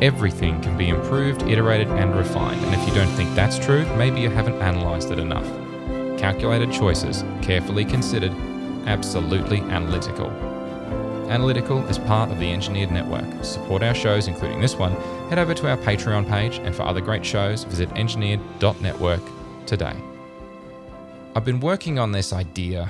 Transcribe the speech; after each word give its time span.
everything 0.00 0.60
can 0.60 0.76
be 0.76 0.88
improved, 0.88 1.42
iterated, 1.42 1.88
and 1.88 2.14
refined. 2.14 2.64
And 2.64 2.74
if 2.74 2.88
you 2.88 2.94
don't 2.94 3.10
think 3.16 3.34
that's 3.34 3.58
true, 3.58 3.84
maybe 3.96 4.20
you 4.20 4.30
haven't 4.30 4.60
analyzed 4.62 5.10
it 5.10 5.18
enough. 5.18 5.46
Calculated 6.18 6.72
choices, 6.72 7.24
carefully 7.42 7.84
considered, 7.84 8.32
absolutely 8.86 9.60
analytical. 9.60 10.30
Analytical 11.28 11.84
is 11.88 11.98
part 11.98 12.30
of 12.30 12.38
the 12.38 12.50
Engineered 12.50 12.90
Network. 12.90 13.44
Support 13.44 13.82
our 13.82 13.94
shows, 13.94 14.28
including 14.28 14.60
this 14.60 14.76
one, 14.76 14.92
head 15.28 15.38
over 15.38 15.52
to 15.54 15.68
our 15.68 15.76
Patreon 15.76 16.28
page, 16.28 16.58
and 16.58 16.74
for 16.74 16.82
other 16.82 17.00
great 17.00 17.24
shows, 17.24 17.64
visit 17.64 17.90
engineered.network 17.92 19.20
today. 19.66 19.94
I've 21.36 21.44
been 21.44 21.60
working 21.60 21.98
on 21.98 22.12
this 22.12 22.32
idea 22.32 22.88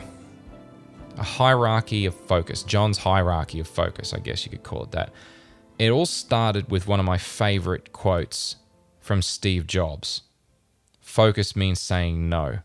a 1.19 1.23
hierarchy 1.23 2.07
of 2.07 2.15
focus, 2.15 2.63
John's 2.63 2.99
hierarchy 2.99 3.59
of 3.61 3.67
focus, 3.67 4.15
I 4.15 4.21
guess 4.21 4.45
you 4.45 4.51
could 4.51 4.63
call 4.63 4.85
it 4.85 4.93
that. 4.93 5.13
It 5.79 5.91
all 5.91 6.07
started 6.07 6.71
with 6.71 6.89
one 6.89 6.99
of 6.99 7.07
my 7.07 7.19
favorite 7.19 7.93
quotes 7.93 8.57
from 9.01 9.23
Steve 9.23 9.67
Jobs 9.67 10.23
Focus 11.01 11.57
means 11.57 11.81
saying 11.81 12.29
no. 12.29 12.59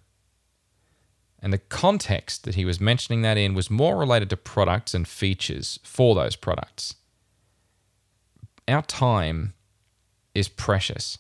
And 1.42 1.54
the 1.54 1.60
context 1.60 2.44
that 2.44 2.56
he 2.56 2.66
was 2.66 2.82
mentioning 2.82 3.22
that 3.22 3.38
in 3.38 3.54
was 3.54 3.70
more 3.70 3.98
related 3.98 4.30
to 4.32 4.38
products 4.38 4.94
and 4.94 5.08
features 5.08 5.80
for 5.84 6.14
those 6.14 6.36
products. 6.36 6.96
Our 8.68 8.82
time 8.82 9.54
is 10.36 10.50
precious. 10.50 11.20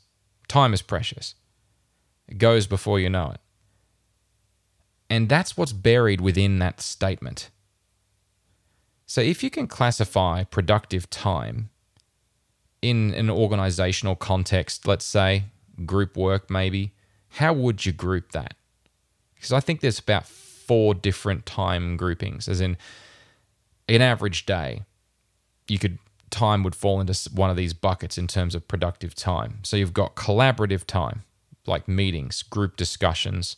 Time 0.49 0.73
is 0.73 0.81
precious. 0.81 1.35
It 2.27 2.39
goes 2.39 2.67
before 2.67 2.99
you 2.99 3.09
know 3.09 3.31
it. 3.31 3.41
And 5.09 5.29
that's 5.29 5.55
what's 5.55 5.73
buried 5.73 6.19
within 6.19 6.59
that 6.59 6.81
statement. 6.81 7.51
So 9.05 9.21
if 9.21 9.43
you 9.43 9.49
can 9.49 9.67
classify 9.67 10.43
productive 10.43 11.09
time 11.09 11.69
in 12.83 13.13
an 13.13 13.29
organizational 13.29 14.15
context, 14.15 14.85
let's 14.87 15.05
say 15.05 15.45
group 15.85 16.17
work 16.17 16.49
maybe, 16.49 16.91
how 17.29 17.53
would 17.53 17.85
you 17.85 17.93
group 17.93 18.33
that? 18.33 18.55
Because 19.35 19.53
I 19.53 19.59
think 19.59 19.79
there's 19.79 19.99
about 19.99 20.27
four 20.27 20.93
different 20.93 21.45
time 21.45 21.97
groupings, 21.97 22.47
as 22.47 22.61
in 22.61 22.77
an 23.87 24.01
average 24.01 24.45
day, 24.45 24.81
you 25.67 25.79
could 25.79 25.97
time 26.29 26.63
would 26.63 26.75
fall 26.75 26.99
into 26.99 27.29
one 27.33 27.49
of 27.49 27.55
these 27.55 27.73
buckets 27.73 28.17
in 28.17 28.27
terms 28.27 28.55
of 28.55 28.67
productive 28.67 29.13
time. 29.15 29.59
So 29.63 29.77
you've 29.77 29.93
got 29.93 30.15
collaborative 30.15 30.85
time, 30.85 31.23
like 31.65 31.87
meetings, 31.87 32.41
group 32.43 32.75
discussions, 32.75 33.57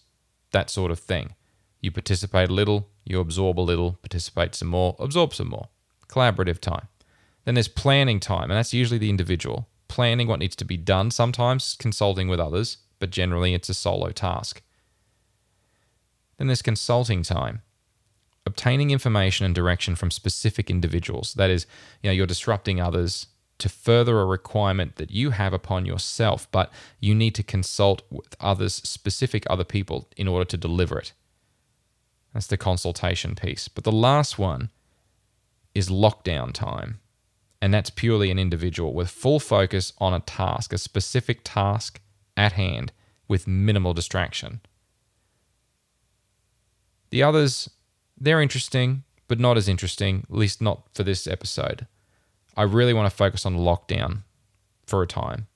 that 0.52 0.70
sort 0.70 0.92
of 0.92 1.00
thing. 1.00 1.36
You 1.82 1.92
participate 1.92 2.50
a 2.50 2.54
little, 2.54 2.88
you 3.06 3.20
absorb 3.20 3.60
a 3.60 3.62
little, 3.62 3.94
participate 4.02 4.56
some 4.56 4.68
more, 4.68 4.96
absorb 5.00 5.34
some 5.34 5.50
more. 5.50 5.70
Collaborative 6.10 6.60
time. 6.60 6.88
Then 7.46 7.54
there's 7.54 7.68
planning 7.68 8.20
time, 8.20 8.50
and 8.52 8.58
that's 8.58 8.74
usually 8.74 8.98
the 8.98 9.10
individual. 9.10 9.68
Planning 9.88 10.28
what 10.28 10.40
needs 10.40 10.56
to 10.58 10.66
be 10.66 10.78
done, 10.78 11.12
sometimes 11.12 11.76
consulting 11.80 12.28
with 12.28 12.40
others, 12.40 12.78
but 13.00 13.12
generally 13.12 13.54
it's 13.54 13.70
a 13.70 13.74
solo 13.74 14.10
task. 14.10 14.62
Then 16.38 16.48
there's 16.48 16.62
consulting 16.62 17.24
time. 17.24 17.62
Obtaining 18.46 18.92
information 18.92 19.46
and 19.46 19.56
direction 19.56 19.96
from 19.96 20.12
specific 20.12 20.70
individuals. 20.70 21.34
That 21.36 21.50
is, 21.50 21.66
you 22.02 22.10
know, 22.10 22.14
you're 22.14 22.28
disrupting 22.28 22.82
others 22.82 23.28
to 23.58 23.70
further 23.70 24.20
a 24.20 24.26
requirement 24.26 24.98
that 24.98 25.12
you 25.12 25.30
have 25.30 25.54
upon 25.54 25.86
yourself, 25.86 26.52
but 26.52 26.72
you 27.00 27.16
need 27.16 27.34
to 27.36 27.44
consult 27.44 28.02
with 28.10 28.36
others, 28.40 28.76
specific 28.76 29.46
other 29.50 29.64
people, 29.64 30.10
in 30.18 30.28
order 30.28 30.46
to 30.46 30.58
deliver 30.58 31.00
it. 31.00 31.14
That's 32.34 32.48
the 32.48 32.58
consultation 32.58 33.34
piece. 33.34 33.68
But 33.68 33.86
the 33.86 33.92
last 33.92 34.38
one 34.38 34.72
is 35.74 35.90
lockdown 35.90 36.52
time. 36.52 37.00
And 37.62 37.74
that's 37.74 37.90
purely 37.90 38.32
an 38.32 38.40
individual 38.40 38.94
with 38.94 39.10
full 39.10 39.40
focus 39.40 39.94
on 39.98 40.14
a 40.14 40.20
task, 40.20 40.74
a 40.74 40.78
specific 40.78 41.42
task 41.44 42.00
at 42.38 42.54
hand 42.54 42.92
with 43.28 43.48
minimal 43.48 43.94
distraction. 43.94 44.62
The 47.10 47.24
others, 47.24 47.70
they're 48.20 48.42
interesting, 48.42 49.04
but 49.28 49.40
not 49.40 49.58
as 49.58 49.68
interesting, 49.68 50.26
at 50.30 50.36
least 50.36 50.62
not 50.62 50.84
for 50.94 51.04
this 51.04 51.28
episode. 51.28 51.88
I 52.58 52.64
really 52.64 52.94
want 52.94 53.10
to 53.10 53.16
focus 53.16 53.46
on 53.46 53.58
lockdown 53.58 54.24
for 54.86 55.02
a 55.02 55.08
time. 55.08 55.48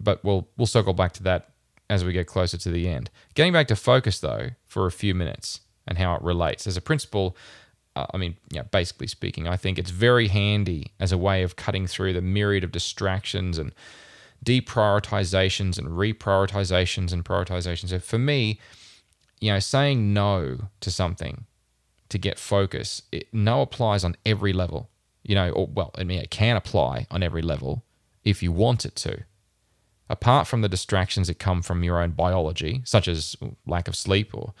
But 0.00 0.24
we'll 0.24 0.48
we'll 0.56 0.66
circle 0.66 0.94
back 0.94 1.12
to 1.12 1.22
that 1.22 1.50
as 1.88 2.04
we 2.04 2.12
get 2.12 2.26
closer 2.26 2.58
to 2.58 2.70
the 2.70 2.88
end. 2.88 3.10
Getting 3.34 3.52
back 3.52 3.68
to 3.68 3.76
focus 3.76 4.18
though 4.18 4.50
for 4.66 4.86
a 4.86 4.92
few 4.92 5.14
minutes 5.14 5.60
and 5.86 5.98
how 5.98 6.14
it 6.14 6.22
relates. 6.22 6.66
As 6.66 6.76
a 6.76 6.80
principle, 6.80 7.36
uh, 7.94 8.06
I 8.12 8.16
mean, 8.16 8.36
yeah, 8.50 8.62
basically 8.62 9.06
speaking, 9.06 9.46
I 9.46 9.56
think 9.56 9.78
it's 9.78 9.90
very 9.90 10.28
handy 10.28 10.92
as 10.98 11.12
a 11.12 11.18
way 11.18 11.42
of 11.42 11.56
cutting 11.56 11.86
through 11.86 12.14
the 12.14 12.22
myriad 12.22 12.64
of 12.64 12.72
distractions 12.72 13.58
and 13.58 13.74
deprioritizations 14.44 15.78
and 15.78 15.88
reprioritizations 15.88 17.12
and 17.12 17.24
prioritizations. 17.24 17.90
So 17.90 17.98
for 17.98 18.18
me, 18.18 18.58
you 19.40 19.52
know, 19.52 19.58
saying 19.58 20.12
no 20.12 20.68
to 20.80 20.90
something 20.90 21.44
to 22.08 22.18
get 22.18 22.38
focus, 22.38 23.02
it, 23.12 23.28
no 23.32 23.60
applies 23.60 24.04
on 24.04 24.16
every 24.24 24.52
level. 24.52 24.88
You 25.22 25.34
know, 25.36 25.50
or 25.50 25.66
well, 25.66 25.92
I 25.96 26.04
mean, 26.04 26.18
it 26.18 26.30
can 26.30 26.56
apply 26.56 27.06
on 27.10 27.22
every 27.22 27.42
level 27.42 27.84
if 28.24 28.42
you 28.42 28.52
want 28.52 28.84
it 28.84 28.96
to. 28.96 29.24
Apart 30.10 30.46
from 30.46 30.62
the 30.62 30.68
distractions 30.68 31.28
that 31.28 31.38
come 31.38 31.62
from 31.62 31.84
your 31.84 32.02
own 32.02 32.10
biology, 32.10 32.82
such 32.84 33.06
as 33.06 33.36
lack 33.66 33.86
of 33.88 33.96
sleep 33.96 34.30
or 34.34 34.52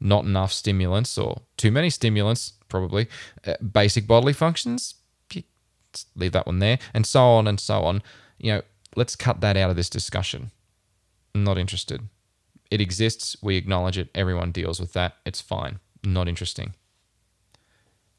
not 0.00 0.24
enough 0.24 0.52
stimulants 0.52 1.16
or 1.18 1.42
too 1.56 1.70
many 1.70 1.90
stimulants, 1.90 2.54
probably, 2.68 3.08
uh, 3.46 3.54
basic 3.56 4.06
bodily 4.06 4.32
functions, 4.32 4.94
leave 6.14 6.32
that 6.32 6.46
one 6.46 6.58
there, 6.58 6.78
and 6.94 7.06
so 7.06 7.22
on 7.22 7.46
and 7.46 7.60
so 7.60 7.82
on. 7.82 8.02
You 8.38 8.52
know, 8.52 8.62
let's 8.96 9.16
cut 9.16 9.40
that 9.40 9.56
out 9.56 9.70
of 9.70 9.76
this 9.76 9.90
discussion. 9.90 10.50
I'm 11.34 11.44
not 11.44 11.58
interested. 11.58 12.08
It 12.70 12.80
exists. 12.80 13.36
We 13.42 13.56
acknowledge 13.56 13.98
it. 13.98 14.08
Everyone 14.14 14.52
deals 14.52 14.80
with 14.80 14.92
that. 14.92 15.16
It's 15.26 15.40
fine. 15.40 15.80
Not 16.04 16.28
interesting. 16.28 16.74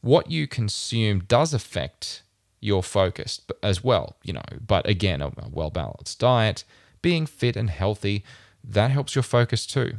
What 0.01 0.29
you 0.29 0.47
consume 0.47 1.21
does 1.21 1.53
affect 1.53 2.23
your 2.59 2.83
focus 2.83 3.41
as 3.63 3.83
well, 3.83 4.17
you 4.23 4.33
know, 4.33 4.43
but 4.65 4.87
again, 4.87 5.21
a 5.21 5.31
well 5.49 5.69
balanced 5.69 6.19
diet, 6.19 6.63
being 7.01 7.25
fit 7.25 7.55
and 7.55 7.69
healthy, 7.69 8.23
that 8.63 8.91
helps 8.91 9.15
your 9.15 9.23
focus 9.23 9.65
too. 9.65 9.97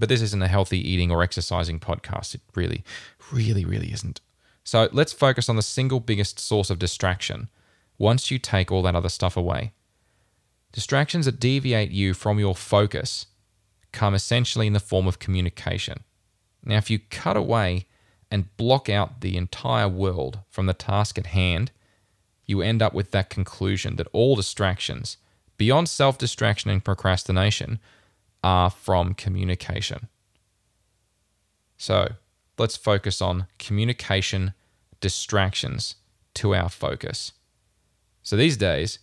But 0.00 0.08
this 0.08 0.22
isn't 0.22 0.42
a 0.42 0.48
healthy 0.48 0.78
eating 0.78 1.10
or 1.10 1.22
exercising 1.22 1.78
podcast. 1.78 2.34
It 2.34 2.40
really, 2.56 2.82
really, 3.30 3.64
really 3.66 3.92
isn't. 3.92 4.20
So 4.64 4.88
let's 4.92 5.12
focus 5.12 5.48
on 5.48 5.56
the 5.56 5.62
single 5.62 6.00
biggest 6.00 6.40
source 6.40 6.70
of 6.70 6.78
distraction 6.78 7.50
once 7.98 8.30
you 8.30 8.38
take 8.38 8.72
all 8.72 8.82
that 8.82 8.96
other 8.96 9.10
stuff 9.10 9.36
away. 9.36 9.72
Distractions 10.72 11.26
that 11.26 11.38
deviate 11.38 11.90
you 11.90 12.14
from 12.14 12.38
your 12.38 12.54
focus 12.54 13.26
come 13.92 14.14
essentially 14.14 14.66
in 14.66 14.72
the 14.72 14.80
form 14.80 15.06
of 15.06 15.18
communication. 15.18 16.02
Now, 16.64 16.78
if 16.78 16.88
you 16.88 16.98
cut 17.10 17.36
away 17.36 17.86
and 18.30 18.56
block 18.56 18.88
out 18.88 19.20
the 19.20 19.36
entire 19.36 19.88
world 19.88 20.38
from 20.48 20.66
the 20.66 20.74
task 20.74 21.18
at 21.18 21.26
hand, 21.26 21.72
you 22.46 22.62
end 22.62 22.80
up 22.80 22.94
with 22.94 23.10
that 23.10 23.28
conclusion 23.28 23.96
that 23.96 24.08
all 24.12 24.34
distractions, 24.34 25.18
beyond 25.58 25.88
self 25.88 26.16
distraction 26.16 26.70
and 26.70 26.84
procrastination, 26.84 27.80
are 28.42 28.70
from 28.70 29.14
communication. 29.14 30.08
So 31.76 32.08
let's 32.58 32.76
focus 32.76 33.22
on 33.22 33.46
communication 33.58 34.54
distractions 35.00 35.96
to 36.34 36.54
our 36.54 36.68
focus. 36.68 37.32
So 38.22 38.36
these 38.36 38.56
days, 38.56 38.98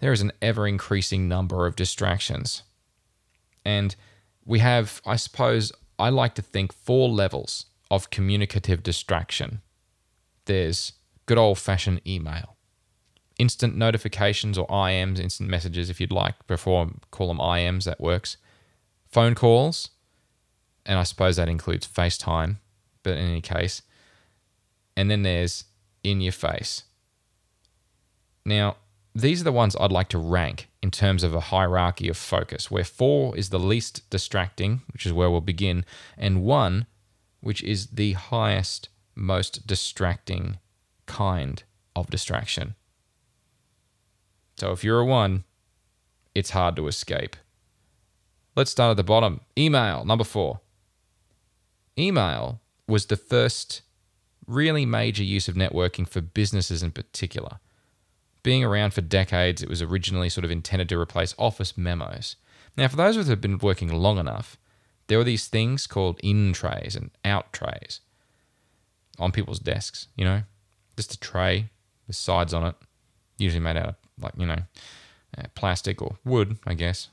there 0.00 0.12
is 0.12 0.20
an 0.20 0.32
ever 0.42 0.66
increasing 0.66 1.28
number 1.28 1.66
of 1.66 1.76
distractions. 1.76 2.62
And 3.64 3.94
we 4.44 4.58
have, 4.58 5.00
I 5.06 5.16
suppose, 5.16 5.72
I 5.98 6.10
like 6.10 6.34
to 6.34 6.42
think 6.42 6.72
four 6.72 7.08
levels 7.08 7.66
of 7.90 8.10
communicative 8.10 8.82
distraction. 8.82 9.62
There's 10.46 10.92
good 11.26 11.38
old 11.38 11.58
fashioned 11.58 12.00
email, 12.06 12.56
instant 13.38 13.76
notifications 13.76 14.58
or 14.58 14.66
IMs, 14.66 15.20
instant 15.20 15.48
messages 15.48 15.88
if 15.88 16.00
you'd 16.00 16.12
like, 16.12 16.46
before 16.46 16.90
call 17.10 17.28
them 17.28 17.38
IMs, 17.38 17.84
that 17.84 18.00
works 18.00 18.36
phone 19.14 19.36
calls, 19.36 19.90
and 20.84 20.98
I 20.98 21.04
suppose 21.04 21.36
that 21.36 21.48
includes 21.48 21.86
FaceTime, 21.86 22.56
but 23.04 23.16
in 23.16 23.24
any 23.24 23.40
case. 23.40 23.82
And 24.96 25.08
then 25.08 25.22
there's 25.22 25.66
in 26.02 26.20
your 26.20 26.32
face. 26.32 26.82
Now, 28.44 28.76
these 29.14 29.40
are 29.40 29.44
the 29.44 29.52
ones 29.52 29.76
I'd 29.78 29.92
like 29.92 30.08
to 30.08 30.18
rank 30.18 30.68
in 30.82 30.90
terms 30.90 31.22
of 31.22 31.32
a 31.32 31.40
hierarchy 31.54 32.08
of 32.08 32.16
focus, 32.16 32.72
where 32.72 32.82
four 32.82 33.36
is 33.36 33.50
the 33.50 33.58
least 33.60 34.10
distracting, 34.10 34.82
which 34.92 35.06
is 35.06 35.12
where 35.12 35.30
we'll 35.30 35.40
begin, 35.40 35.84
and 36.18 36.42
one, 36.42 36.86
which 37.40 37.62
is 37.62 37.86
the 37.86 38.14
highest, 38.14 38.88
most 39.14 39.64
distracting 39.64 40.58
kind 41.06 41.62
of 41.94 42.10
distraction. 42.10 42.74
So 44.56 44.72
if 44.72 44.82
you're 44.82 45.00
a 45.00 45.06
one, 45.06 45.44
it's 46.34 46.50
hard 46.50 46.74
to 46.76 46.88
escape. 46.88 47.36
Let's 48.56 48.70
start 48.70 48.92
at 48.92 48.96
the 48.96 49.04
bottom. 49.04 49.40
Email, 49.58 50.04
number 50.04 50.24
four. 50.24 50.60
Email 51.98 52.60
was 52.86 53.06
the 53.06 53.16
first 53.16 53.82
really 54.46 54.86
major 54.86 55.24
use 55.24 55.48
of 55.48 55.54
networking 55.54 56.08
for 56.08 56.20
businesses 56.20 56.82
in 56.82 56.90
particular. 56.90 57.58
being 58.44 58.62
around 58.62 58.92
for 58.94 59.00
decades, 59.00 59.62
it 59.62 59.68
was 59.68 59.82
originally 59.82 60.28
sort 60.28 60.44
of 60.44 60.50
intended 60.52 60.88
to 60.90 61.00
replace 61.00 61.34
office 61.36 61.76
memos. 61.76 62.36
Now, 62.76 62.86
for 62.86 62.96
those 62.96 63.16
of 63.16 63.20
us 63.20 63.26
who 63.26 63.30
have 63.30 63.40
been 63.40 63.58
working 63.58 63.92
long 63.92 64.18
enough, 64.18 64.56
there 65.08 65.18
were 65.18 65.24
these 65.24 65.48
things 65.48 65.88
called 65.88 66.20
in 66.22 66.52
trays 66.52 66.94
and 66.94 67.10
out 67.24 67.52
trays 67.52 68.00
on 69.18 69.32
people's 69.32 69.58
desks, 69.58 70.08
you 70.14 70.24
know, 70.24 70.42
just 70.96 71.14
a 71.14 71.18
tray 71.18 71.70
with 72.06 72.16
sides 72.16 72.54
on 72.54 72.64
it, 72.66 72.74
usually 73.38 73.60
made 73.60 73.76
out 73.76 73.88
of, 73.88 73.94
like, 74.20 74.34
you 74.36 74.46
know, 74.46 74.58
uh, 75.38 75.42
plastic 75.54 76.00
or 76.02 76.16
wood, 76.24 76.58
I 76.66 76.74
guess. 76.74 77.08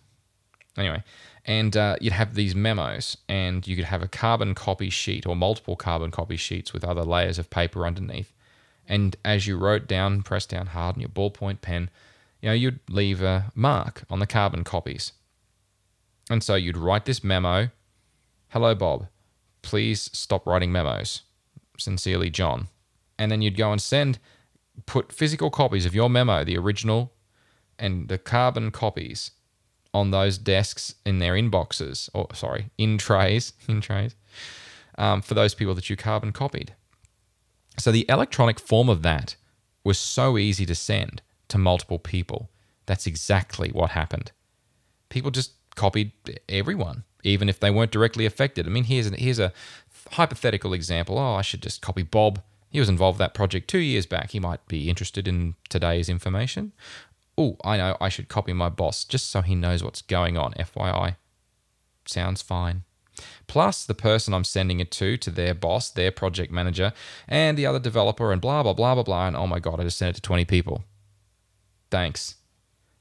Anyway, 0.78 1.04
and 1.46 1.76
uh, 1.76 1.96
you'd 2.00 2.14
have 2.14 2.34
these 2.34 2.56
memos, 2.56 3.18
and 3.28 3.68
you 3.68 3.76
could 3.76 3.86
have 3.86 4.02
a 4.02 4.08
carbon 4.08 4.56
copy 4.56 4.90
sheet 4.90 5.26
or 5.26 5.36
multiple 5.36 5.76
carbon 5.76 6.12
copy 6.12 6.38
sheets 6.38 6.72
with 6.74 6.84
other 6.84 7.04
layers 7.04 7.38
of 7.38 7.50
paper 7.50 7.86
underneath. 7.86 8.32
And 8.88 9.16
as 9.26 9.48
you 9.48 9.58
wrote 9.58 9.88
down, 9.88 10.22
press 10.22 10.46
down 10.46 10.68
hard 10.68 10.96
on 10.96 11.02
your 11.02 11.10
ballpoint 11.10 11.62
pen, 11.62 11.90
you 12.42 12.50
know, 12.50 12.54
you'd 12.54 12.80
leave 12.90 13.22
a 13.22 13.52
mark 13.54 14.04
on 14.10 14.20
the 14.20 14.28
carbon 14.28 14.64
copies. 14.64 15.14
And 16.30 16.44
so 16.44 16.56
you'd 16.56 16.78
write 16.78 17.06
this 17.06 17.24
memo 17.24 17.70
Hello, 18.50 18.76
Bob. 18.76 19.08
Please 19.62 20.10
stop 20.12 20.46
writing 20.46 20.72
memos. 20.72 21.22
Sincerely, 21.78 22.30
John. 22.30 22.68
And 23.18 23.32
then 23.32 23.42
you'd 23.42 23.56
go 23.56 23.72
and 23.72 23.82
send, 23.82 24.20
put 24.86 25.14
physical 25.14 25.50
copies 25.50 25.86
of 25.86 25.96
your 25.96 26.10
memo, 26.10 26.44
the 26.44 26.58
original 26.58 27.14
and 27.82 28.08
the 28.08 28.18
carbon 28.18 28.72
copies 28.72 29.32
on 29.94 30.12
those 30.12 30.38
desks 30.38 30.96
in 31.06 31.20
their 31.20 31.34
inboxes, 31.34 32.10
or 32.14 32.28
sorry, 32.34 32.70
in 32.78 32.98
trays, 32.98 33.54
in 33.68 33.82
trays, 33.82 34.16
um, 34.98 35.22
for 35.22 35.34
those 35.34 35.54
people 35.54 35.76
that 35.76 35.90
you 35.90 35.96
carbon 35.96 36.32
copied. 36.32 36.74
So 37.78 37.92
the 37.92 38.06
electronic 38.10 38.60
form 38.60 38.90
of 38.90 39.02
that 39.02 39.36
was 39.84 39.98
so 39.98 40.38
easy 40.38 40.66
to 40.66 40.76
send 40.76 41.22
to 41.48 41.58
multiple 41.58 42.00
people. 42.00 42.50
That's 42.86 43.08
exactly 43.08 43.70
what 43.70 43.92
happened. 43.92 44.32
People 45.10 45.32
just 45.32 45.54
copied 45.76 46.12
everyone, 46.48 47.04
even 47.24 47.50
if 47.50 47.60
they 47.60 47.72
weren't 47.72 47.92
directly 47.92 48.26
affected. 48.26 48.68
I 48.68 48.70
mean, 48.70 48.86
here's 48.86 49.08
a, 49.08 49.16
here's 49.16 49.40
a 49.40 49.54
hypothetical 50.12 50.74
example. 50.74 51.18
Oh, 51.18 51.36
I 51.36 51.42
should 51.42 51.62
just 51.62 51.82
copy 51.82 52.04
Bob. 52.04 52.42
He 52.70 52.80
was 52.80 52.90
involved 52.90 53.18
in 53.18 53.26
that 53.26 53.34
project 53.34 53.70
two 53.70 53.80
years 53.80 54.06
back. 54.06 54.32
He 54.32 54.40
might 54.40 54.66
be 54.68 54.90
interested 54.90 55.28
in 55.28 55.56
today's 55.70 56.08
information 56.08 56.72
oh, 57.38 57.57
I 57.63 57.78
know, 57.78 57.98
I 58.00 58.10
should 58.10 58.30
copy 58.30 58.54
my 58.54 58.69
boss 58.69 59.04
just 59.04 59.30
so 59.30 59.42
he 59.42 59.56
knows 59.56 59.83
what's 59.83 60.01
going 60.01 60.38
on. 60.38 60.54
FYI. 60.54 61.16
Sounds 62.06 62.42
fine. 62.42 62.83
Plus, 63.48 63.86
the 63.86 63.94
person 63.94 64.33
I'm 64.33 64.44
sending 64.44 64.80
it 64.80 64.92
to, 64.92 65.18
to 65.18 65.30
their 65.30 65.54
boss, 65.54 65.89
their 65.89 66.12
project 66.12 66.51
manager, 66.51 66.94
and 67.28 67.57
the 67.57 67.66
other 67.66 67.80
developer, 67.80 68.31
and 68.31 68.42
blah, 68.42 68.63
blah, 68.63 68.74
blah, 68.74 68.95
blah, 68.95 69.04
blah. 69.04 69.28
And 69.28 69.36
oh 69.36 69.48
my 69.48 69.60
God, 69.60 69.80
I 69.80 69.83
just 69.83 69.98
sent 69.98 70.10
it 70.10 70.16
to 70.16 70.22
20 70.22 70.45
people. 70.45 70.83
Thanks. 71.89 72.36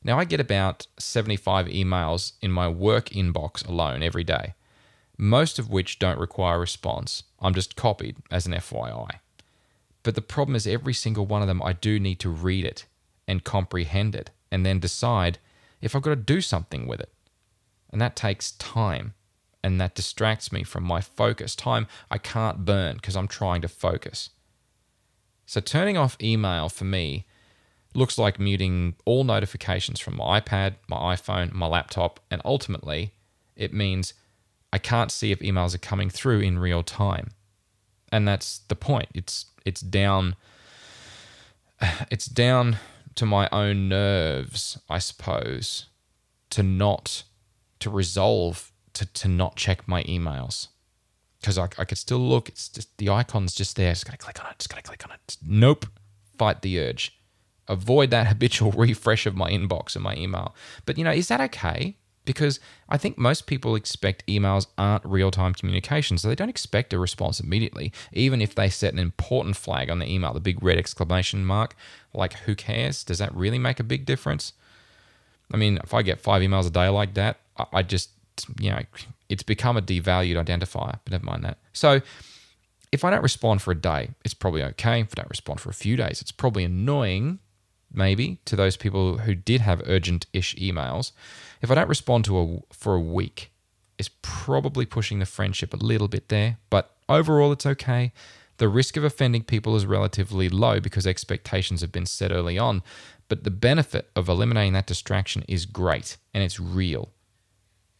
Now, 0.03 0.19
I 0.19 0.25
get 0.25 0.41
about 0.41 0.87
75 0.99 1.67
emails 1.67 2.33
in 2.41 2.51
my 2.51 2.69
work 2.69 3.11
inbox 3.11 3.67
alone 3.67 4.03
every 4.03 4.25
day, 4.25 4.55
most 5.17 5.59
of 5.59 5.71
which 5.71 5.99
don't 5.99 6.19
require 6.19 6.59
response. 6.59 7.23
I'm 7.39 7.55
just 7.55 7.77
copied 7.77 8.17
as 8.31 8.47
an 8.47 8.53
FYI. 8.53 9.21
But 10.03 10.15
the 10.15 10.23
problem 10.23 10.57
is, 10.57 10.67
every 10.67 10.95
single 10.95 11.27
one 11.27 11.43
of 11.43 11.49
them, 11.49 11.63
I 11.63 11.75
do 11.75 12.01
need 12.01 12.19
to 12.21 12.31
read 12.31 12.65
it 12.65 12.87
and 13.31 13.45
comprehend 13.45 14.17
it 14.17 14.31
and 14.51 14.67
then 14.67 14.81
decide 14.81 15.39
if 15.81 15.95
I've 15.95 16.03
got 16.03 16.11
to 16.11 16.17
do 16.17 16.41
something 16.41 16.89
with 16.89 17.01
it. 17.01 17.13
And 17.91 18.01
that 18.01 18.17
takes 18.17 18.51
time 18.53 19.15
and 19.63 19.81
that 19.81 19.95
distracts 19.95 20.51
me 20.51 20.65
from 20.65 20.83
my 20.83 21.01
focus. 21.01 21.55
Time 21.55 21.87
I 22.11 22.19
can't 22.19 22.65
burn 22.65 22.97
because 22.97 23.15
I'm 23.15 23.29
trying 23.29 23.63
to 23.63 23.69
focus. 23.69 24.31
So 25.47 25.61
turning 25.61 25.97
off 25.97 26.17
email 26.21 26.69
for 26.69 26.85
me 26.85 27.25
looks 27.95 28.19
like 28.19 28.41
muting 28.41 28.97
all 29.05 29.23
notifications 29.23 30.01
from 30.01 30.17
my 30.17 30.41
iPad, 30.41 30.75
my 30.89 31.15
iPhone, 31.15 31.53
my 31.53 31.67
laptop, 31.67 32.19
and 32.33 32.43
ultimately 32.45 33.13
it 33.55 33.73
means 33.73 34.13
I 34.73 34.79
can't 34.79 35.13
see 35.13 35.31
if 35.31 35.39
emails 35.39 35.75
are 35.75 35.79
coming 35.79 36.11
through 36.11 36.41
in 36.41 36.59
real 36.59 36.83
time. 36.83 37.31
And 38.11 38.27
that's 38.27 38.59
the 38.67 38.77
point. 38.77 39.09
It's 39.15 39.47
it's 39.65 39.81
down 39.81 40.35
it's 42.11 42.27
down 42.27 42.79
to 43.21 43.27
my 43.27 43.51
own 43.53 43.87
nerves, 43.87 44.79
I 44.89 44.99
suppose, 44.99 45.85
to 46.49 46.63
not 46.63 47.25
to 47.81 47.91
resolve 47.91 48.73
to 48.95 49.05
to 49.05 49.29
not 49.29 49.57
check 49.57 49.87
my 49.87 50.03
emails 50.05 50.69
because 51.39 51.59
I, 51.59 51.65
I 51.77 51.85
could 51.85 51.99
still 51.99 52.19
look. 52.19 52.49
It's 52.49 52.71
just 52.71 52.97
the 52.97 53.11
icon's 53.11 53.55
just 53.55 53.77
there. 53.77 53.93
Just 53.93 54.07
gotta 54.07 54.17
click 54.17 54.43
on 54.43 54.51
it. 54.51 54.59
Just 54.59 54.71
gotta 54.71 54.83
click 54.83 55.05
on 55.05 55.13
it. 55.13 55.37
Nope. 55.47 55.85
Fight 56.39 56.63
the 56.63 56.81
urge. 56.81 57.15
Avoid 57.69 58.09
that 58.09 58.27
habitual 58.27 58.73
refresh 58.87 59.27
of 59.27 59.37
my 59.37 59.51
inbox 59.51 59.95
and 59.97 60.03
my 60.03 60.17
email. 60.17 60.55
But 60.87 60.97
you 60.97 61.05
know, 61.05 61.13
is 61.13 61.29
that 61.29 61.43
okay? 61.43 61.99
Because 62.31 62.61
I 62.89 62.97
think 62.97 63.19
most 63.19 63.49
people 63.49 63.75
expect 63.75 64.25
emails 64.29 64.69
aren't 64.79 65.05
real 65.05 65.33
time 65.33 65.53
communication. 65.53 66.17
So 66.17 66.29
they 66.29 66.37
don't 66.37 66.49
expect 66.49 66.93
a 66.93 66.99
response 67.01 67.41
immediately, 67.41 67.93
even 68.13 68.41
if 68.41 68.55
they 68.55 68.69
set 68.69 68.93
an 68.93 69.01
important 69.01 69.57
flag 69.57 69.91
on 69.91 69.99
the 69.99 70.09
email, 70.09 70.33
the 70.33 70.39
big 70.39 70.63
red 70.63 70.79
exclamation 70.79 71.45
mark. 71.45 71.75
Like, 72.15 72.35
who 72.35 72.55
cares? 72.55 73.03
Does 73.03 73.19
that 73.19 73.35
really 73.35 73.59
make 73.59 73.81
a 73.81 73.83
big 73.83 74.07
difference? 74.07 74.53
I 75.53 75.57
mean, 75.57 75.81
if 75.83 75.93
I 75.93 76.03
get 76.03 76.21
five 76.21 76.41
emails 76.41 76.69
a 76.69 76.71
day 76.71 76.89
like 76.89 77.15
that, 77.15 77.41
I 77.73 77.83
just, 77.83 78.11
you 78.61 78.71
know, 78.71 78.83
it's 79.29 79.43
become 79.43 79.77
a 79.77 79.83
devalued 79.83 80.37
identifier, 80.37 81.01
but 81.05 81.11
never 81.11 81.25
mind 81.25 81.43
that. 81.43 81.59
So, 81.73 82.01
if 82.93 83.05
I 83.05 83.11
don't 83.11 83.23
respond 83.23 83.61
for 83.61 83.73
a 83.73 83.77
day, 83.77 84.11
it's 84.25 84.35
probably 84.35 84.63
okay. 84.63 85.01
If 85.01 85.09
I 85.17 85.23
don't 85.23 85.31
respond 85.31 85.61
for 85.61 85.71
a 85.71 85.75
few 85.75 85.97
days, 85.97 86.21
it's 86.21 86.33
probably 86.33 86.63
annoying, 86.63 87.41
maybe, 87.93 88.39
to 88.45 88.57
those 88.57 88.77
people 88.77 89.19
who 89.19 89.35
did 89.35 89.61
have 89.61 89.83
urgent 89.87 90.27
ish 90.33 90.55
emails. 90.57 91.13
If 91.63 91.71
I 91.71 91.75
don't 91.75 91.89
respond 91.89 92.25
to 92.27 92.39
a 92.39 92.75
for 92.75 92.95
a 92.95 93.01
week, 93.01 93.51
it's 93.99 94.11
probably 94.23 94.87
pushing 94.87 95.19
the 95.19 95.27
friendship 95.27 95.75
a 95.75 95.77
little 95.77 96.09
bit 96.09 96.29
there, 96.29 96.59
but 96.71 96.97
overall 97.09 97.53
it's 97.53 97.67
okay. 97.67 98.13
The 98.57 98.69
risk 98.69 98.97
of 98.97 99.05
offending 99.05 99.43
people 99.43 99.75
is 99.77 99.87
relatively 99.87 100.49
low 100.49 100.81
because 100.81 101.07
expectations 101.07 101.81
have 101.81 101.93
been 101.93 102.07
set 102.07 102.31
early 102.33 102.59
on, 102.59 102.83
but 103.29 103.45
the 103.45 103.51
benefit 103.51 104.11
of 104.15 104.29
eliminating 104.29 104.73
that 104.75 104.87
distraction 104.87 105.45
is 105.49 105.67
great 105.67 106.17
and 106.35 106.43
it's 106.43 106.61
real. 106.61 107.11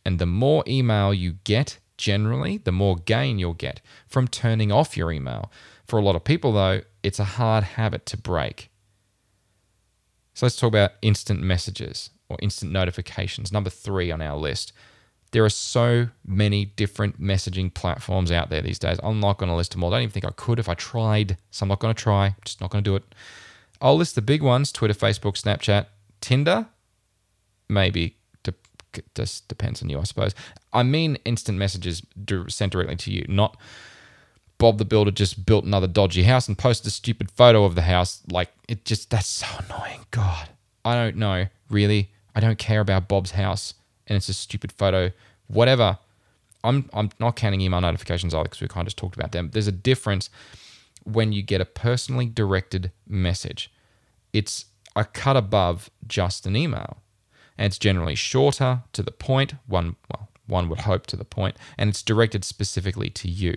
And 0.05 0.19
the 0.19 0.27
more 0.27 0.65
email 0.67 1.13
you 1.15 1.35
get, 1.45 1.79
generally, 1.97 2.59
the 2.59 2.73
more 2.73 2.97
gain 2.97 3.39
you'll 3.39 3.55
get 3.55 3.81
from 4.07 4.27
turning 4.27 4.73
off 4.73 4.97
your 4.97 5.13
email. 5.13 5.51
For 5.87 5.99
a 5.99 6.03
lot 6.03 6.17
of 6.17 6.25
people, 6.25 6.53
though, 6.53 6.81
it's 7.03 7.19
a 7.19 7.25
hard 7.25 7.65
habit 7.65 8.07
to 8.07 8.17
break. 8.17 8.70
So 10.41 10.47
let's 10.47 10.57
talk 10.57 10.69
about 10.69 10.93
instant 11.03 11.43
messages 11.43 12.09
or 12.31 12.39
instant 12.41 12.73
notifications. 12.73 13.53
Number 13.53 13.69
three 13.69 14.11
on 14.11 14.23
our 14.23 14.39
list. 14.39 14.73
There 15.33 15.45
are 15.45 15.51
so 15.51 16.09
many 16.27 16.65
different 16.65 17.21
messaging 17.21 17.75
platforms 17.75 18.33
out 18.33 18.49
there 18.49 18.63
these 18.63 18.79
days. 18.79 18.99
I'm 19.03 19.21
not 19.21 19.37
going 19.37 19.51
to 19.51 19.55
list 19.55 19.73
them 19.73 19.85
all. 19.85 19.93
I 19.93 19.99
don't 19.99 20.05
even 20.05 20.13
think 20.13 20.25
I 20.25 20.31
could 20.31 20.59
if 20.59 20.67
I 20.67 20.73
tried. 20.73 21.37
So 21.51 21.65
I'm 21.65 21.69
not 21.69 21.81
going 21.81 21.95
to 21.95 22.03
try. 22.03 22.29
I'm 22.29 22.37
just 22.43 22.63
not 22.63 22.71
going 22.71 22.83
to 22.83 22.91
do 22.91 22.97
it. 22.97 23.15
I'll 23.83 23.99
list 23.99 24.15
the 24.15 24.23
big 24.23 24.43
ones 24.43 24.73
Twitter, 24.73 24.95
Facebook, 24.95 25.39
Snapchat, 25.39 25.89
Tinder, 26.23 26.69
maybe. 27.69 28.17
Just 29.15 29.47
depends 29.47 29.83
on 29.83 29.91
you, 29.91 30.01
I 30.01 30.05
suppose. 30.05 30.35
I 30.73 30.85
mean, 30.85 31.19
instant 31.27 31.59
messages 31.59 32.03
sent 32.49 32.73
directly 32.73 32.97
to 32.97 33.11
you, 33.13 33.27
not 33.29 33.59
Bob 34.61 34.79
the 34.79 34.85
Builder 34.85 35.11
just 35.11 35.45
built 35.45 35.65
another 35.65 35.89
dodgy 35.89 36.23
house 36.23 36.47
and 36.47 36.57
posted 36.57 36.87
a 36.87 36.91
stupid 36.91 37.31
photo 37.31 37.65
of 37.65 37.75
the 37.75 37.83
house. 37.83 38.23
Like, 38.31 38.51
it 38.69 38.85
just, 38.85 39.11
that's 39.11 39.27
so 39.27 39.47
annoying. 39.67 40.07
God, 40.13 40.51
I 40.85 40.95
don't 40.95 41.17
know, 41.17 41.47
really. 41.69 42.13
I 42.37 42.41
don't 42.41 42.59
care 42.59 42.81
about 42.81 43.09
Bob's 43.09 43.33
house 43.33 43.75
and 44.07 44.17
it's 44.17 44.29
a 44.29 44.35
stupid 44.35 44.73
photo, 44.73 45.13
whatever. 45.47 45.99
I'm 46.63 46.91
I'm 46.93 47.11
not 47.19 47.37
counting 47.37 47.63
email 47.63 47.81
notifications 47.81 48.35
either 48.35 48.43
because 48.43 48.61
we 48.61 48.69
kind 48.69 48.87
of 48.87 48.89
just 48.89 48.99
talked 48.99 49.17
about 49.17 49.33
them. 49.33 49.51
There's 49.51 49.67
a 49.67 49.73
difference 49.73 50.29
when 51.05 51.33
you 51.33 51.43
get 51.43 51.63
a 51.63 51.65
personally 51.65 52.27
directed 52.27 52.91
message. 53.09 53.73
It's 54.35 54.67
a 54.95 55.05
cut 55.05 55.37
above 55.37 55.91
just 56.07 56.45
an 56.45 56.55
email. 56.55 56.99
And 57.57 57.67
it's 57.67 57.79
generally 57.79 58.15
shorter, 58.15 58.83
to 58.93 59.03
the 59.03 59.11
point, 59.11 59.55
one 59.67 59.97
well, 60.11 60.29
one 60.47 60.69
would 60.69 60.81
hope 60.81 61.07
to 61.07 61.17
the 61.17 61.25
point, 61.25 61.57
and 61.79 61.89
it's 61.89 62.03
directed 62.03 62.45
specifically 62.45 63.11
to 63.11 63.29
you. 63.29 63.57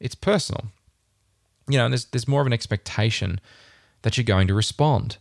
It's 0.00 0.14
personal. 0.14 0.66
You 1.68 1.78
know, 1.78 1.88
there's 1.88 2.06
there's 2.06 2.26
more 2.26 2.40
of 2.40 2.46
an 2.46 2.52
expectation 2.52 3.40
that 4.02 4.16
you're 4.16 4.24
going 4.24 4.48
to 4.48 4.54
respond. 4.54 5.18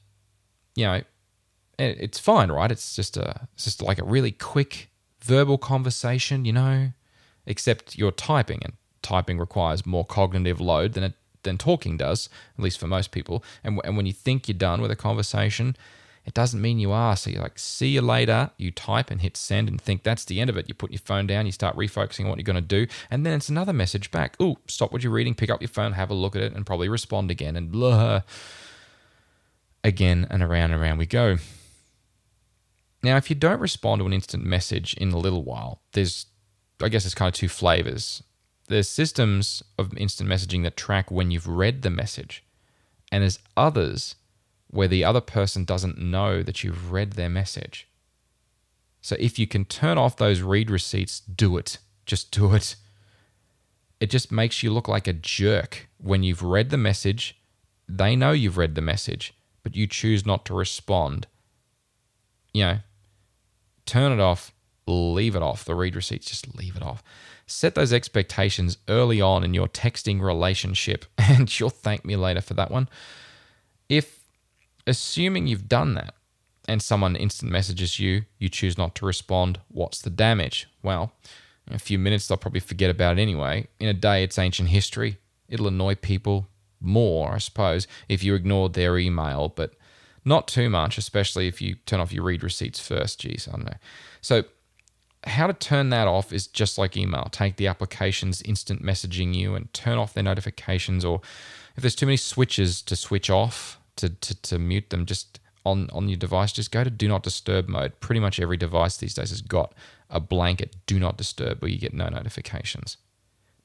You 0.75 0.85
know, 0.85 1.01
it's 1.77 2.19
fine, 2.19 2.51
right? 2.51 2.71
It's 2.71 2.95
just 2.95 3.17
a 3.17 3.47
it's 3.53 3.65
just 3.65 3.81
like 3.81 3.99
a 3.99 4.05
really 4.05 4.31
quick 4.31 4.89
verbal 5.21 5.57
conversation, 5.57 6.45
you 6.45 6.53
know, 6.53 6.91
except 7.45 7.97
you're 7.97 8.11
typing 8.11 8.59
and 8.63 8.73
typing 9.01 9.37
requires 9.37 9.85
more 9.85 10.05
cognitive 10.05 10.59
load 10.59 10.93
than 10.93 11.03
it 11.03 11.13
than 11.43 11.57
talking 11.57 11.97
does, 11.97 12.29
at 12.57 12.63
least 12.63 12.79
for 12.79 12.87
most 12.87 13.11
people. 13.11 13.43
And, 13.63 13.79
and 13.85 13.95
when 13.95 14.05
you 14.05 14.13
think 14.13 14.47
you're 14.47 14.57
done 14.57 14.81
with 14.81 14.91
a 14.91 14.95
conversation, 14.95 15.75
it 16.29 16.35
doesn't 16.35 16.61
mean 16.61 16.77
you 16.77 16.91
are. 16.91 17.17
So 17.17 17.31
you're 17.31 17.41
like, 17.41 17.57
see 17.57 17.87
you 17.87 18.01
later. 18.01 18.51
You 18.55 18.69
type 18.69 19.09
and 19.09 19.19
hit 19.19 19.35
send 19.35 19.67
and 19.67 19.81
think 19.81 20.03
that's 20.03 20.25
the 20.25 20.39
end 20.39 20.51
of 20.51 20.57
it. 20.57 20.67
You 20.67 20.75
put 20.75 20.91
your 20.91 20.99
phone 20.99 21.25
down, 21.25 21.47
you 21.47 21.51
start 21.51 21.75
refocusing 21.75 22.25
on 22.25 22.29
what 22.29 22.37
you're 22.37 22.43
going 22.43 22.55
to 22.55 22.61
do, 22.61 22.85
and 23.09 23.25
then 23.25 23.33
it's 23.33 23.49
another 23.49 23.73
message 23.73 24.11
back. 24.11 24.35
Oh, 24.39 24.59
stop 24.67 24.93
what 24.93 25.03
you're 25.03 25.11
reading, 25.11 25.33
pick 25.33 25.49
up 25.49 25.59
your 25.59 25.69
phone, 25.69 25.93
have 25.93 26.11
a 26.11 26.13
look 26.13 26.35
at 26.35 26.43
it, 26.43 26.53
and 26.53 26.67
probably 26.67 26.87
respond 26.87 27.31
again. 27.31 27.55
And 27.55 27.71
blah 27.71 28.21
again 29.83 30.27
and 30.29 30.43
around 30.43 30.71
and 30.71 30.81
around 30.81 30.99
we 30.99 31.07
go. 31.07 31.37
Now, 33.01 33.17
if 33.17 33.31
you 33.31 33.35
don't 33.35 33.59
respond 33.59 34.01
to 34.01 34.05
an 34.05 34.13
instant 34.13 34.45
message 34.45 34.93
in 34.93 35.11
a 35.11 35.17
little 35.17 35.43
while, 35.43 35.81
there's, 35.93 36.27
I 36.79 36.89
guess, 36.89 37.05
it's 37.05 37.15
kind 37.15 37.29
of 37.29 37.33
two 37.33 37.49
flavors. 37.49 38.21
There's 38.67 38.87
systems 38.87 39.63
of 39.79 39.97
instant 39.97 40.29
messaging 40.29 40.61
that 40.63 40.77
track 40.77 41.09
when 41.09 41.31
you've 41.31 41.47
read 41.47 41.81
the 41.81 41.89
message, 41.89 42.43
and 43.11 43.23
there's 43.23 43.39
others 43.57 44.13
where 44.69 44.87
the 44.87 45.03
other 45.03 45.21
person 45.21 45.65
doesn't 45.65 45.97
know 45.97 46.43
that 46.43 46.63
you've 46.63 46.91
read 46.91 47.13
their 47.13 47.29
message. 47.29 47.87
So 49.01 49.15
if 49.19 49.39
you 49.39 49.47
can 49.47 49.65
turn 49.65 49.97
off 49.97 50.17
those 50.17 50.41
read 50.41 50.69
receipts, 50.69 51.19
do 51.19 51.57
it. 51.57 51.79
Just 52.05 52.31
do 52.31 52.53
it. 52.53 52.75
It 53.99 54.09
just 54.09 54.31
makes 54.31 54.63
you 54.63 54.71
look 54.71 54.87
like 54.87 55.07
a 55.07 55.13
jerk 55.13 55.89
when 55.97 56.23
you've 56.23 56.43
read 56.43 56.69
the 56.69 56.77
message. 56.77 57.39
They 57.87 58.15
know 58.15 58.31
you've 58.31 58.57
read 58.57 58.75
the 58.75 58.81
message, 58.81 59.33
but 59.63 59.75
you 59.75 59.87
choose 59.87 60.25
not 60.25 60.45
to 60.45 60.53
respond. 60.53 61.27
You 62.53 62.63
know, 62.63 62.77
turn 63.85 64.11
it 64.11 64.19
off, 64.19 64.53
leave 64.87 65.35
it 65.35 65.41
off. 65.41 65.65
The 65.65 65.75
read 65.75 65.95
receipts, 65.95 66.29
just 66.29 66.55
leave 66.55 66.75
it 66.75 66.83
off. 66.83 67.03
Set 67.45 67.75
those 67.75 67.91
expectations 67.91 68.77
early 68.87 69.19
on 69.19 69.43
in 69.43 69.53
your 69.53 69.67
texting 69.67 70.21
relationship, 70.21 71.05
and 71.17 71.59
you'll 71.59 71.69
thank 71.69 72.05
me 72.05 72.15
later 72.15 72.41
for 72.41 72.53
that 72.53 72.71
one. 72.71 72.87
If, 73.89 74.18
assuming 74.89 75.47
you've 75.47 75.69
done 75.69 75.93
that, 75.95 76.15
and 76.67 76.81
someone 76.81 77.15
instant 77.15 77.51
messages 77.51 77.99
you, 77.99 78.25
you 78.37 78.47
choose 78.47 78.77
not 78.77 78.93
to 78.95 79.05
respond, 79.05 79.59
what's 79.69 80.01
the 80.01 80.11
damage? 80.11 80.67
Well, 80.83 81.11
in 81.67 81.75
a 81.75 81.79
few 81.79 81.97
minutes, 81.97 82.27
they'll 82.27 82.37
probably 82.37 82.59
forget 82.59 82.91
about 82.91 83.17
it 83.17 83.21
anyway. 83.21 83.67
In 83.79 83.87
a 83.87 83.93
day, 83.93 84.23
it's 84.23 84.37
ancient 84.37 84.69
history. 84.69 85.17
It'll 85.47 85.67
annoy 85.67 85.95
people 85.95 86.47
more, 86.79 87.33
I 87.33 87.39
suppose, 87.39 87.87
if 88.07 88.23
you 88.23 88.35
ignored 88.35 88.73
their 88.73 88.97
email, 88.97 89.49
but 89.49 89.73
not 90.23 90.47
too 90.47 90.69
much, 90.69 90.97
especially 90.97 91.47
if 91.47 91.61
you 91.61 91.75
turn 91.85 91.99
off 91.99 92.13
your 92.13 92.23
read 92.23 92.43
receipts 92.43 92.79
first. 92.79 93.19
Geez, 93.19 93.47
I 93.47 93.51
don't 93.51 93.65
know. 93.65 93.77
So, 94.21 94.43
how 95.25 95.47
to 95.47 95.53
turn 95.53 95.89
that 95.89 96.07
off 96.07 96.31
is 96.31 96.47
just 96.47 96.77
like 96.77 96.95
email. 96.95 97.27
Take 97.31 97.57
the 97.57 97.67
applications 97.67 98.41
instant 98.43 98.81
messaging 98.81 99.33
you 99.33 99.53
and 99.53 99.73
turn 99.73 99.97
off 99.97 100.13
their 100.13 100.23
notifications, 100.23 101.03
or 101.03 101.19
if 101.75 101.81
there's 101.81 101.95
too 101.95 102.05
many 102.05 102.15
switches 102.15 102.81
to 102.83 102.95
switch 102.95 103.29
off, 103.29 103.78
to, 103.99 104.09
to, 104.09 104.41
to 104.41 104.59
mute 104.59 104.89
them, 104.89 105.05
just 105.05 105.39
on, 105.65 105.89
on 105.91 106.09
your 106.09 106.17
device, 106.17 106.51
just 106.51 106.71
go 106.71 106.83
to 106.83 106.89
do 106.89 107.07
not 107.07 107.23
disturb 107.23 107.67
mode. 107.67 107.99
Pretty 107.99 108.19
much 108.19 108.39
every 108.39 108.57
device 108.57 108.97
these 108.97 109.13
days 109.13 109.29
has 109.29 109.41
got 109.41 109.73
a 110.09 110.19
blanket 110.19 110.75
do 110.85 110.99
not 110.99 111.17
disturb 111.17 111.61
where 111.61 111.69
you 111.69 111.77
get 111.77 111.93
no 111.93 112.09
notifications. 112.09 112.97